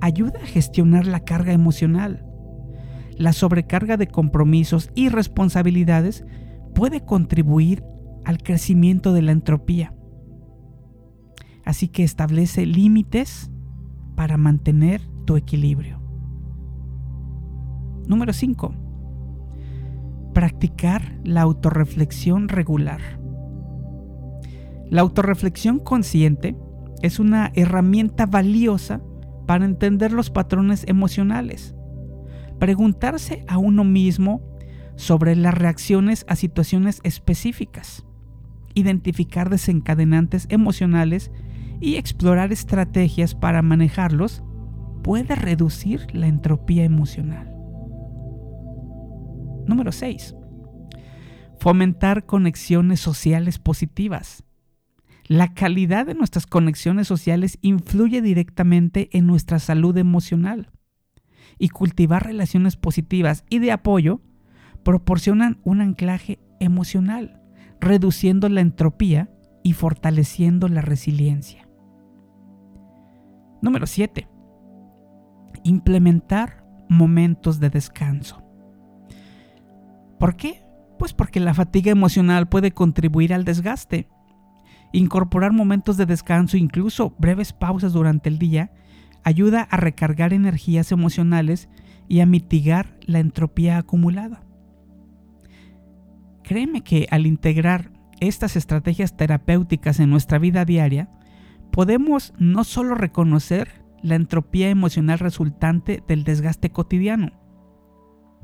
ayuda 0.00 0.40
a 0.42 0.46
gestionar 0.46 1.06
la 1.06 1.20
carga 1.20 1.52
emocional. 1.52 2.26
La 3.16 3.32
sobrecarga 3.32 3.96
de 3.96 4.08
compromisos 4.08 4.90
y 4.96 5.08
responsabilidades 5.08 6.24
puede 6.74 7.04
contribuir 7.04 7.84
al 8.24 8.38
crecimiento 8.38 9.12
de 9.12 9.22
la 9.22 9.32
entropía. 9.32 9.94
Así 11.64 11.86
que 11.86 12.02
establece 12.02 12.66
límites 12.66 13.50
para 14.16 14.36
mantener 14.36 15.00
tu 15.24 15.36
equilibrio. 15.36 16.03
Número 18.06 18.34
5. 18.34 18.74
Practicar 20.34 21.18
la 21.24 21.40
autorreflexión 21.40 22.48
regular. 22.48 23.00
La 24.90 25.00
autorreflexión 25.00 25.78
consciente 25.78 26.54
es 27.00 27.18
una 27.18 27.50
herramienta 27.54 28.26
valiosa 28.26 29.00
para 29.46 29.64
entender 29.64 30.12
los 30.12 30.28
patrones 30.28 30.84
emocionales. 30.86 31.74
Preguntarse 32.58 33.44
a 33.48 33.56
uno 33.56 33.84
mismo 33.84 34.42
sobre 34.96 35.34
las 35.34 35.54
reacciones 35.54 36.26
a 36.28 36.36
situaciones 36.36 37.00
específicas, 37.04 38.04
identificar 38.74 39.48
desencadenantes 39.48 40.46
emocionales 40.50 41.30
y 41.80 41.96
explorar 41.96 42.52
estrategias 42.52 43.34
para 43.34 43.62
manejarlos 43.62 44.42
puede 45.02 45.34
reducir 45.34 46.06
la 46.12 46.26
entropía 46.26 46.84
emocional. 46.84 47.53
Número 49.66 49.92
6. 49.92 50.34
Fomentar 51.58 52.26
conexiones 52.26 53.00
sociales 53.00 53.58
positivas. 53.58 54.44
La 55.26 55.54
calidad 55.54 56.04
de 56.06 56.14
nuestras 56.14 56.46
conexiones 56.46 57.08
sociales 57.08 57.58
influye 57.62 58.20
directamente 58.20 59.08
en 59.16 59.26
nuestra 59.26 59.58
salud 59.58 59.96
emocional. 59.96 60.70
Y 61.58 61.70
cultivar 61.70 62.24
relaciones 62.26 62.76
positivas 62.76 63.44
y 63.48 63.60
de 63.60 63.72
apoyo 63.72 64.20
proporcionan 64.82 65.60
un 65.64 65.80
anclaje 65.80 66.40
emocional, 66.60 67.40
reduciendo 67.80 68.48
la 68.48 68.60
entropía 68.60 69.30
y 69.62 69.72
fortaleciendo 69.72 70.68
la 70.68 70.82
resiliencia. 70.82 71.66
Número 73.62 73.86
7. 73.86 74.28
Implementar 75.62 76.66
momentos 76.90 77.60
de 77.60 77.70
descanso. 77.70 78.43
¿Por 80.24 80.36
qué 80.36 80.62
Pues 80.98 81.12
porque 81.12 81.38
la 81.38 81.52
fatiga 81.52 81.92
emocional 81.92 82.48
puede 82.48 82.72
contribuir 82.72 83.34
al 83.34 83.44
desgaste. 83.44 84.08
Incorporar 84.90 85.52
momentos 85.52 85.98
de 85.98 86.06
descanso, 86.06 86.56
incluso 86.56 87.14
breves 87.18 87.52
pausas 87.52 87.92
durante 87.92 88.30
el 88.30 88.38
día, 88.38 88.72
ayuda 89.22 89.68
a 89.70 89.76
recargar 89.76 90.32
energías 90.32 90.92
emocionales 90.92 91.68
y 92.08 92.20
a 92.20 92.26
mitigar 92.26 92.96
la 93.02 93.18
entropía 93.18 93.76
acumulada. 93.76 94.46
Créeme 96.42 96.80
que 96.80 97.06
al 97.10 97.26
integrar 97.26 97.92
estas 98.20 98.56
estrategias 98.56 99.18
terapéuticas 99.18 100.00
en 100.00 100.08
nuestra 100.08 100.38
vida 100.38 100.64
diaria, 100.64 101.10
podemos 101.70 102.32
no 102.38 102.64
solo 102.64 102.94
reconocer 102.94 103.84
la 104.00 104.14
entropía 104.14 104.70
emocional 104.70 105.18
resultante 105.18 106.02
del 106.08 106.24
desgaste 106.24 106.70
cotidiano, 106.70 107.32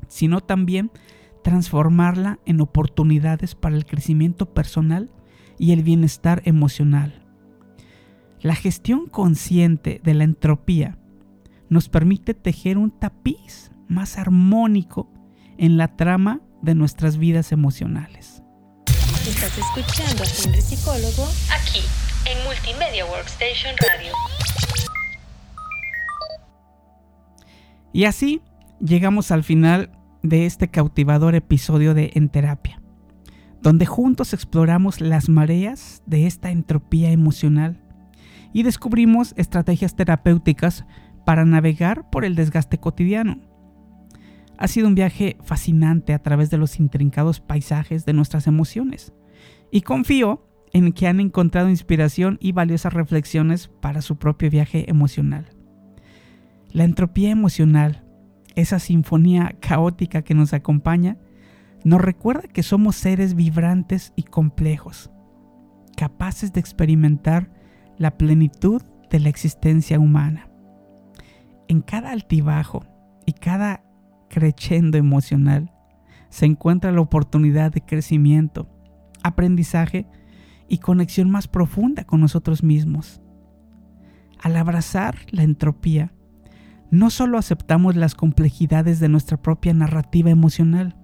sino 0.09 0.41
también 0.41 0.91
transformarla 1.43 2.39
en 2.45 2.61
oportunidades 2.61 3.55
para 3.55 3.75
el 3.75 3.85
crecimiento 3.85 4.53
personal 4.53 5.11
y 5.57 5.73
el 5.73 5.83
bienestar 5.83 6.41
emocional. 6.45 7.25
La 8.41 8.55
gestión 8.55 9.07
consciente 9.07 10.01
de 10.03 10.13
la 10.13 10.23
entropía 10.23 10.97
nos 11.69 11.89
permite 11.89 12.33
tejer 12.33 12.77
un 12.77 12.91
tapiz 12.91 13.71
más 13.87 14.17
armónico 14.17 15.11
en 15.57 15.77
la 15.77 15.95
trama 15.95 16.41
de 16.61 16.75
nuestras 16.75 17.17
vidas 17.17 17.51
emocionales. 17.51 18.41
Estás 19.27 19.55
escuchando 19.57 20.23
a 20.23 20.25
Henry 20.25 20.61
Psicólogo 20.61 21.27
aquí 21.53 21.81
en 22.25 22.43
Multimedia 22.45 23.05
Workstation 23.05 23.75
Radio. 23.77 24.13
Y 27.93 28.05
así 28.05 28.41
llegamos 28.79 29.31
al 29.31 29.43
final 29.43 29.91
de 30.23 30.45
este 30.45 30.69
cautivador 30.69 31.35
episodio 31.35 31.93
de 31.93 32.11
En 32.15 32.29
Terapia, 32.29 32.81
donde 33.61 33.85
juntos 33.85 34.33
exploramos 34.33 35.01
las 35.01 35.29
mareas 35.29 36.03
de 36.05 36.27
esta 36.27 36.51
entropía 36.51 37.11
emocional 37.11 37.81
y 38.53 38.63
descubrimos 38.63 39.33
estrategias 39.37 39.95
terapéuticas 39.95 40.85
para 41.25 41.45
navegar 41.45 42.09
por 42.09 42.25
el 42.25 42.35
desgaste 42.35 42.79
cotidiano. 42.79 43.39
Ha 44.57 44.67
sido 44.67 44.87
un 44.87 44.95
viaje 44.95 45.37
fascinante 45.43 46.13
a 46.13 46.19
través 46.19 46.49
de 46.49 46.57
los 46.57 46.79
intrincados 46.79 47.39
paisajes 47.39 48.05
de 48.05 48.13
nuestras 48.13 48.47
emociones 48.47 49.13
y 49.71 49.81
confío 49.81 50.47
en 50.73 50.93
que 50.93 51.07
han 51.07 51.19
encontrado 51.19 51.69
inspiración 51.69 52.37
y 52.39 52.51
valiosas 52.51 52.93
reflexiones 52.93 53.69
para 53.81 54.01
su 54.01 54.17
propio 54.17 54.49
viaje 54.49 54.89
emocional. 54.89 55.49
La 56.71 56.83
entropía 56.83 57.31
emocional, 57.31 58.05
esa 58.55 58.79
sinfonía 58.79 59.55
caótica 59.59 60.21
que 60.21 60.33
nos 60.33 60.53
acompaña, 60.53 61.17
nos 61.83 62.01
recuerda 62.01 62.47
que 62.47 62.63
somos 62.63 62.95
seres 62.95 63.35
vibrantes 63.35 64.13
y 64.15 64.23
complejos, 64.23 65.11
capaces 65.97 66.53
de 66.53 66.59
experimentar 66.59 67.51
la 67.97 68.17
plenitud 68.17 68.81
de 69.09 69.19
la 69.19 69.29
existencia 69.29 69.99
humana 69.99 70.51
en 71.71 71.79
cada 71.79 72.11
altibajo 72.11 72.85
y 73.25 73.31
cada 73.31 73.81
crescendo 74.29 74.97
emocional 74.97 75.71
se 76.27 76.45
encuentra 76.45 76.91
la 76.91 76.99
oportunidad 76.99 77.71
de 77.71 77.79
crecimiento, 77.79 78.67
aprendizaje 79.23 80.05
y 80.67 80.79
conexión 80.79 81.29
más 81.31 81.47
profunda 81.47 82.03
con 82.03 82.19
nosotros 82.19 82.61
mismos. 82.61 83.21
Al 84.43 84.57
abrazar 84.57 85.15
la 85.29 85.43
entropía, 85.43 86.13
no 86.91 87.09
solo 87.09 87.37
aceptamos 87.37 87.95
las 87.95 88.15
complejidades 88.15 88.99
de 88.99 89.09
nuestra 89.09 89.41
propia 89.41 89.73
narrativa 89.73 90.29
emocional, 90.29 90.97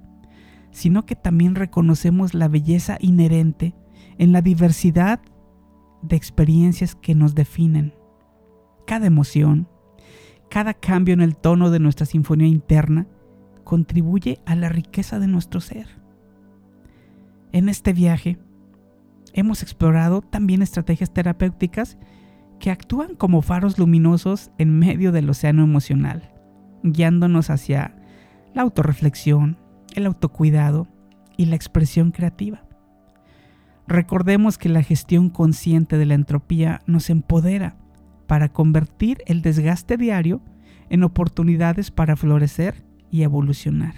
sino 0.72 1.06
que 1.06 1.16
también 1.16 1.56
reconocemos 1.56 2.34
la 2.34 2.50
belleza 2.50 2.98
inherente 3.00 3.74
en 4.18 4.34
la 4.34 4.42
diversidad 4.42 5.22
de 6.02 6.18
experiencias 6.18 6.94
que 6.94 7.16
nos 7.16 7.36
definen. 7.36 7.94
Cada 8.86 9.08
emoción, 9.08 9.70
cada 10.50 10.74
cambio 10.74 11.14
en 11.14 11.22
el 11.22 11.38
tono 11.38 11.72
de 11.72 11.80
nuestra 11.80 12.06
sinfonía 12.06 12.48
interna 12.48 13.08
contribuye 13.64 14.40
a 14.46 14.56
la 14.56 14.70
riqueza 14.70 15.20
de 15.20 15.28
nuestro 15.28 15.62
ser. 15.62 15.88
En 17.54 17.70
este 17.70 17.94
viaje 17.94 18.38
hemos 19.34 19.64
explorado 19.64 20.22
también 20.22 20.62
estrategias 20.62 21.14
terapéuticas 21.14 21.98
que 22.60 22.72
actúan 22.72 23.16
como 23.16 23.42
faros 23.42 23.78
luminosos 23.78 24.52
en 24.58 24.78
medio 24.78 25.12
del 25.12 25.30
océano 25.30 25.64
emocional, 25.64 26.32
guiándonos 26.84 27.50
hacia 27.50 27.96
la 28.54 28.64
autorreflexión, 28.64 29.58
el 29.96 30.06
autocuidado 30.06 30.88
y 31.38 31.46
la 31.46 31.56
expresión 31.56 32.12
creativa. 32.12 32.64
Recordemos 33.88 34.58
que 34.58 34.70
la 34.70 34.84
gestión 34.84 35.30
consciente 35.30 35.98
de 35.98 36.06
la 36.06 36.16
entropía 36.16 36.82
nos 36.88 37.10
empodera 37.10 37.78
para 38.26 38.50
convertir 38.50 39.20
el 39.26 39.42
desgaste 39.42 39.96
diario 39.98 40.42
en 40.90 41.04
oportunidades 41.04 41.92
para 41.92 42.16
florecer 42.16 42.84
y 43.10 43.24
evolucionar. 43.24 43.96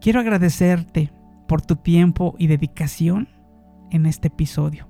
Quiero 0.00 0.20
agradecerte 0.20 1.12
por 1.48 1.62
tu 1.62 1.76
tiempo 1.76 2.34
y 2.38 2.46
dedicación 2.46 3.28
en 3.90 4.06
este 4.06 4.28
episodio. 4.28 4.88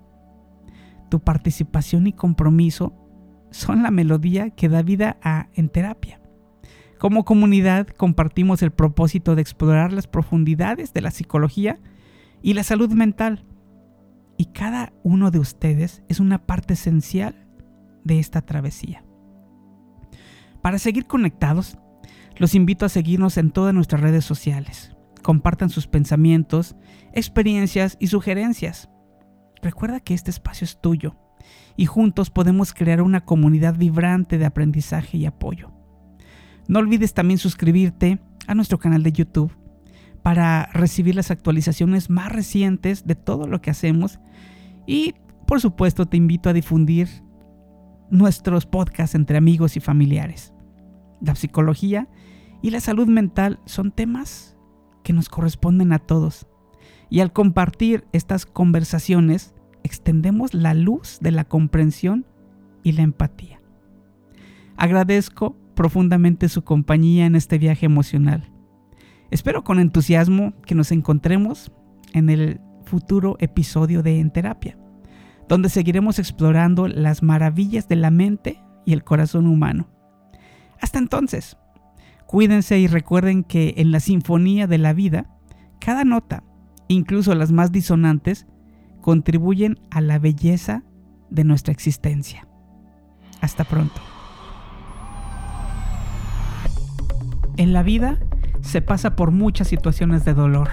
Tu 1.11 1.20
participación 1.20 2.07
y 2.07 2.12
compromiso 2.12 2.94
son 3.51 3.83
la 3.83 3.90
melodía 3.90 4.51
que 4.51 4.68
da 4.68 4.83
vida 4.83 5.18
a 5.23 5.49
En 5.55 5.68
Terapia. 5.68 6.20
Como 6.99 7.25
comunidad 7.25 7.88
compartimos 7.88 8.62
el 8.62 8.70
propósito 8.73 9.35
de 9.35 9.42
explorar 9.42 9.92
las 9.92 10.07
profundidades 10.07 10.92
de 10.92 11.01
la 11.01 11.11
psicología 11.11 11.81
y 12.42 12.55
la 12.55 12.62
salud 12.62 12.92
mental. 12.92 13.44
Y 14.37 14.46
cada 14.46 14.92
uno 15.03 15.31
de 15.31 15.38
ustedes 15.38 16.03
es 16.09 16.20
una 16.20 16.46
parte 16.46 16.75
esencial 16.75 17.46
de 18.05 18.18
esta 18.18 18.42
travesía. 18.42 19.03
Para 20.62 20.79
seguir 20.79 21.07
conectados, 21.07 21.79
los 22.37 22.55
invito 22.55 22.85
a 22.85 22.90
seguirnos 22.90 23.38
en 23.38 23.51
todas 23.51 23.75
nuestras 23.75 24.03
redes 24.03 24.25
sociales. 24.25 24.94
Compartan 25.23 25.70
sus 25.70 25.87
pensamientos, 25.87 26.77
experiencias 27.14 27.96
y 27.99 28.09
sugerencias. 28.09 28.89
Recuerda 29.62 30.01
que 30.01 30.14
este 30.14 30.31
espacio 30.31 30.64
es 30.64 30.81
tuyo 30.81 31.16
y 31.77 31.87
juntos 31.87 32.31
podemos 32.31 32.73
crear 32.73 33.03
una 33.03 33.25
comunidad 33.25 33.77
vibrante 33.77 34.38
de 34.38 34.46
aprendizaje 34.46 35.18
y 35.18 35.27
apoyo. 35.27 35.70
No 36.68 36.79
olvides 36.79 37.14
también 37.14 37.38
suscribirte 37.38 38.20
a 38.46 38.55
nuestro 38.55 38.79
canal 38.79 39.03
de 39.03 39.12
YouTube 39.12 39.53
para 40.23 40.66
recibir 40.73 41.14
las 41.14 41.31
actualizaciones 41.31 42.11
más 42.11 42.31
recientes 42.31 43.07
de 43.07 43.14
todo 43.14 43.46
lo 43.46 43.61
que 43.61 43.70
hacemos 43.70 44.20
y 44.87 45.14
por 45.46 45.61
supuesto 45.61 46.07
te 46.07 46.16
invito 46.16 46.49
a 46.49 46.53
difundir 46.53 47.09
nuestros 48.11 48.66
podcasts 48.66 49.14
entre 49.14 49.38
amigos 49.38 49.77
y 49.77 49.81
familiares. 49.81 50.53
La 51.20 51.35
psicología 51.35 52.09
y 52.62 52.70
la 52.70 52.81
salud 52.81 53.09
mental 53.09 53.61
son 53.64 53.92
temas 53.92 54.57
que 55.03 55.12
nos 55.12 55.29
corresponden 55.29 55.92
a 55.92 55.99
todos. 55.99 56.46
Y 57.11 57.20
al 57.20 57.33
compartir 57.33 58.05
estas 58.12 58.46
conversaciones, 58.46 59.55
extendemos 59.83 60.55
la 60.55 60.75
luz 60.75 61.18
de 61.20 61.33
la 61.33 61.44
comprensión 61.44 62.25
y 62.83 62.92
la 62.92 63.03
empatía. 63.03 63.61
Agradezco 64.77 65.57
profundamente 65.75 66.49
su 66.49 66.62
compañía 66.62 67.27
en 67.27 67.37
este 67.37 67.59
viaje 67.59 67.87
emocional. 67.87 68.51
Espero 69.31 69.64
con 69.64 69.81
entusiasmo 69.81 70.55
que 70.64 70.75
nos 70.75 70.92
encontremos 70.92 71.73
en 72.12 72.31
el 72.31 72.61
futuro 72.85 73.37
episodio 73.40 74.03
de 74.03 74.20
En 74.20 74.31
Terapia 74.31 74.79
donde 75.51 75.68
seguiremos 75.68 76.20
explorando 76.20 76.87
las 76.87 77.25
maravillas 77.25 77.88
de 77.88 77.96
la 77.96 78.12
mente 78.12 78.62
y 78.87 78.92
el 78.92 79.03
corazón 79.03 79.49
humano. 79.49 79.88
Hasta 80.81 81.01
entonces, 81.01 81.57
cuídense 82.25 82.79
y 82.79 82.87
recuerden 82.87 83.42
que 83.42 83.75
en 83.79 83.90
la 83.90 83.99
sinfonía 83.99 84.68
de 84.68 84.79
la 84.79 84.92
vida, 84.92 85.37
cada 85.81 86.05
nota, 86.05 86.44
incluso 86.94 87.35
las 87.35 87.53
más 87.53 87.72
disonantes, 87.72 88.46
contribuyen 89.00 89.79
a 89.90 90.00
la 90.00 90.18
belleza 90.18 90.83
de 91.31 91.44
nuestra 91.44 91.72
existencia. 91.72 92.46
Hasta 93.40 93.64
pronto. 93.64 94.00
En 97.57 97.72
la 97.72 97.83
vida 97.83 98.18
se 98.61 98.83
pasa 98.83 99.16
por 99.16 99.31
muchas 99.31 99.68
situaciones 99.68 100.24
de 100.24 100.35
dolor 100.35 100.68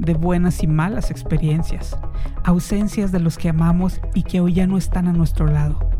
de 0.00 0.14
buenas 0.14 0.62
y 0.62 0.66
malas 0.66 1.10
experiencias, 1.10 1.96
ausencias 2.42 3.12
de 3.12 3.20
los 3.20 3.36
que 3.36 3.50
amamos 3.50 4.00
y 4.14 4.22
que 4.22 4.40
hoy 4.40 4.54
ya 4.54 4.66
no 4.66 4.78
están 4.78 5.08
a 5.08 5.12
nuestro 5.12 5.46
lado. 5.46 5.90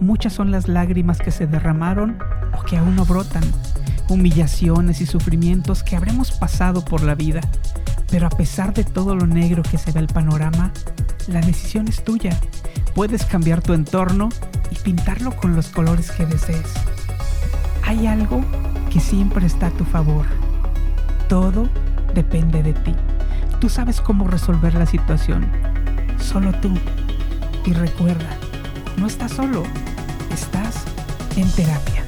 Muchas 0.00 0.32
son 0.32 0.52
las 0.52 0.68
lágrimas 0.68 1.18
que 1.18 1.32
se 1.32 1.48
derramaron 1.48 2.18
o 2.56 2.62
que 2.62 2.76
aún 2.76 2.94
no 2.94 3.04
brotan, 3.04 3.42
humillaciones 4.08 5.00
y 5.00 5.06
sufrimientos 5.06 5.82
que 5.82 5.96
habremos 5.96 6.30
pasado 6.30 6.84
por 6.84 7.02
la 7.02 7.16
vida. 7.16 7.40
Pero 8.10 8.26
a 8.26 8.30
pesar 8.30 8.74
de 8.74 8.84
todo 8.84 9.14
lo 9.14 9.26
negro 9.26 9.62
que 9.62 9.78
se 9.78 9.92
ve 9.92 10.00
el 10.00 10.08
panorama, 10.08 10.72
la 11.28 11.40
decisión 11.40 11.88
es 11.88 12.02
tuya. 12.02 12.38
Puedes 12.94 13.24
cambiar 13.24 13.62
tu 13.62 13.72
entorno 13.72 14.28
y 14.70 14.76
pintarlo 14.76 15.36
con 15.36 15.54
los 15.54 15.68
colores 15.68 16.10
que 16.10 16.26
desees. 16.26 16.74
Hay 17.84 18.06
algo 18.06 18.44
que 18.90 19.00
siempre 19.00 19.46
está 19.46 19.68
a 19.68 19.70
tu 19.70 19.84
favor. 19.84 20.26
Todo 21.28 21.68
depende 22.14 22.62
de 22.62 22.72
ti. 22.72 22.94
Tú 23.60 23.68
sabes 23.68 24.00
cómo 24.00 24.26
resolver 24.26 24.74
la 24.74 24.86
situación. 24.86 25.46
Solo 26.18 26.52
tú. 26.60 26.72
Y 27.64 27.72
recuerda, 27.72 28.36
no 28.96 29.06
estás 29.06 29.32
solo, 29.32 29.62
estás 30.32 30.84
en 31.36 31.48
terapia. 31.52 31.99